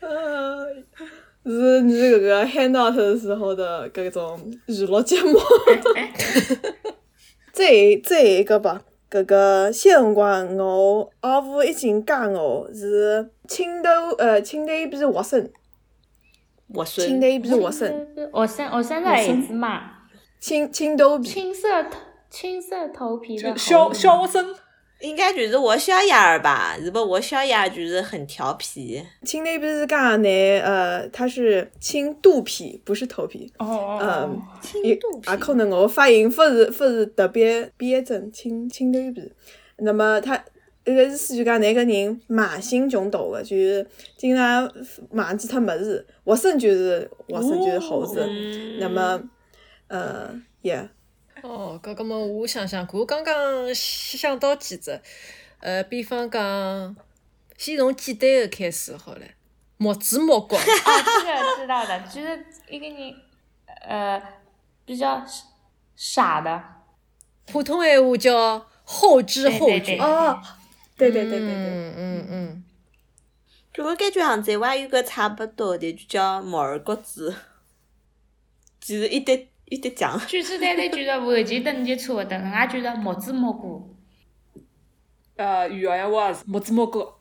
[0.00, 0.66] 呃，
[1.46, 5.40] 是你搿个 hand out 的时候的各种娱乐节目。
[7.52, 7.72] 再
[8.04, 15.50] 再一个吧，搿个小辰光我阿父已经讲我是青头呃青头皮活生，
[16.74, 19.80] 我青孙头皮活生，活生活生的孩子嘛，
[20.38, 21.90] 青青头皮，青色头
[22.28, 24.54] 青色头皮的小小学生，
[25.00, 26.76] 应该就是我小爷儿吧？
[26.82, 26.98] 是不？
[26.98, 29.02] 我小丫儿就是很调皮。
[29.22, 30.28] 青头皮是讲呢
[30.60, 33.52] 呃，他是青肚皮，不是头皮。
[33.58, 34.42] 哦哦嗯哦，
[34.82, 39.32] 也肚皮也可能我发音不是不是特别标准，青青头皮。
[39.76, 40.42] 那么他
[40.84, 43.86] 那个意思就讲那个人慢性穷大的，就是
[44.16, 44.68] 经常
[45.10, 46.04] 忘记脱物事。
[46.24, 48.26] 学生就是学生就是猴子。
[48.28, 49.22] 嗯那么
[49.86, 50.88] 呃也
[51.42, 55.00] 哦，搿个么我想想看，我刚刚想到几只，
[55.60, 56.96] 呃，比方讲，
[57.56, 59.26] 先从简单的开始好了，
[59.76, 60.62] 墨子木角， 啊，
[61.22, 63.14] 这个知道的，就是一个人
[63.86, 64.20] 呃
[64.84, 65.24] 比较
[65.96, 66.62] 傻的，
[67.46, 69.78] 普通闲话叫后知后觉。
[69.78, 70.42] 对对对哦，
[70.96, 71.10] 对。
[71.10, 72.64] 对对对对，嗯嗯嗯，
[73.72, 77.36] 就我感觉杭州话有个差不多的，就叫毛儿角子，
[78.80, 80.18] 其实一点一点讲。
[80.26, 83.88] 句子对对句的完全等级差勿多，我也觉得木子木果。
[85.36, 87.16] 呃，语言话是木子木角，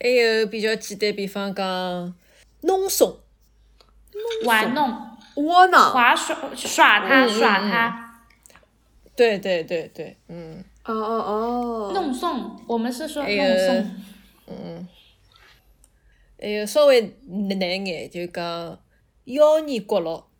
[0.00, 2.14] 还有比较简单，比方讲
[2.62, 3.18] 弄怂，
[4.46, 4.88] 玩弄、
[5.36, 5.92] 窝囊。
[5.92, 8.24] 耍耍耍他、耍嗯他、
[9.14, 11.90] 对对对对，嗯哦哦哦。
[11.92, 13.90] 弄怂，我们是说弄怂。
[14.46, 14.88] 嗯，
[16.40, 18.78] 还有稍微难眼，就讲
[19.24, 20.30] 妖孽角落，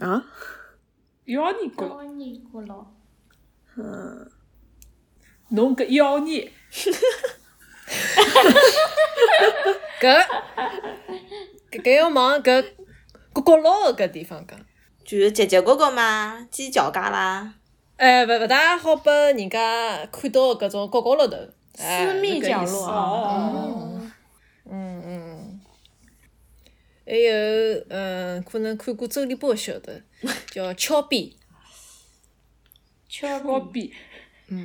[0.00, 0.24] 啊？
[1.26, 2.86] 妖孽角，高你过了，
[3.76, 4.30] 嗯。
[5.50, 6.50] 侬搿妖孽，
[10.00, 10.26] 搿
[11.70, 12.64] 搿搿要往搿
[13.32, 14.58] 搿角落搿地方讲。
[15.04, 17.50] 就是结结角角嘛，犄角旮旯。
[17.96, 21.36] 哎，勿勿大好拨人家看到搿种角角落头，
[21.78, 22.92] 哎私密角落啊。
[22.96, 24.00] 哦，
[24.64, 25.60] 嗯嗯，
[27.06, 27.32] 还有
[27.88, 30.02] 嗯，可能看过周立波晓得，
[30.50, 31.30] 叫敲 边。
[33.08, 33.92] 丘我比
[34.48, 34.56] 比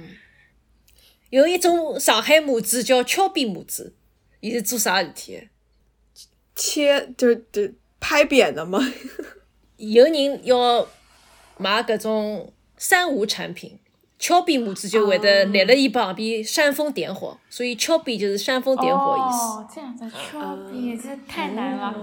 [1.30, 3.94] 有一种上海模子叫敲边模子，
[4.40, 5.48] 伊是做啥事体的？
[6.56, 8.80] 切就就拍扁的吗？
[9.78, 10.88] 有人要
[11.58, 13.80] 买搿种三无产品。
[14.20, 19.40] 峭壁母子就会得立了伊旁边煽风点火，所以丘比就是煽风点火意思。
[19.40, 21.96] 哦，这样子，峭壁这太难了。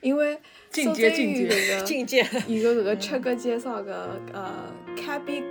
[0.00, 0.38] 因为
[0.70, 5.42] 进阶进阶这个境界一个搿个吃个介绍个呃 Cabbie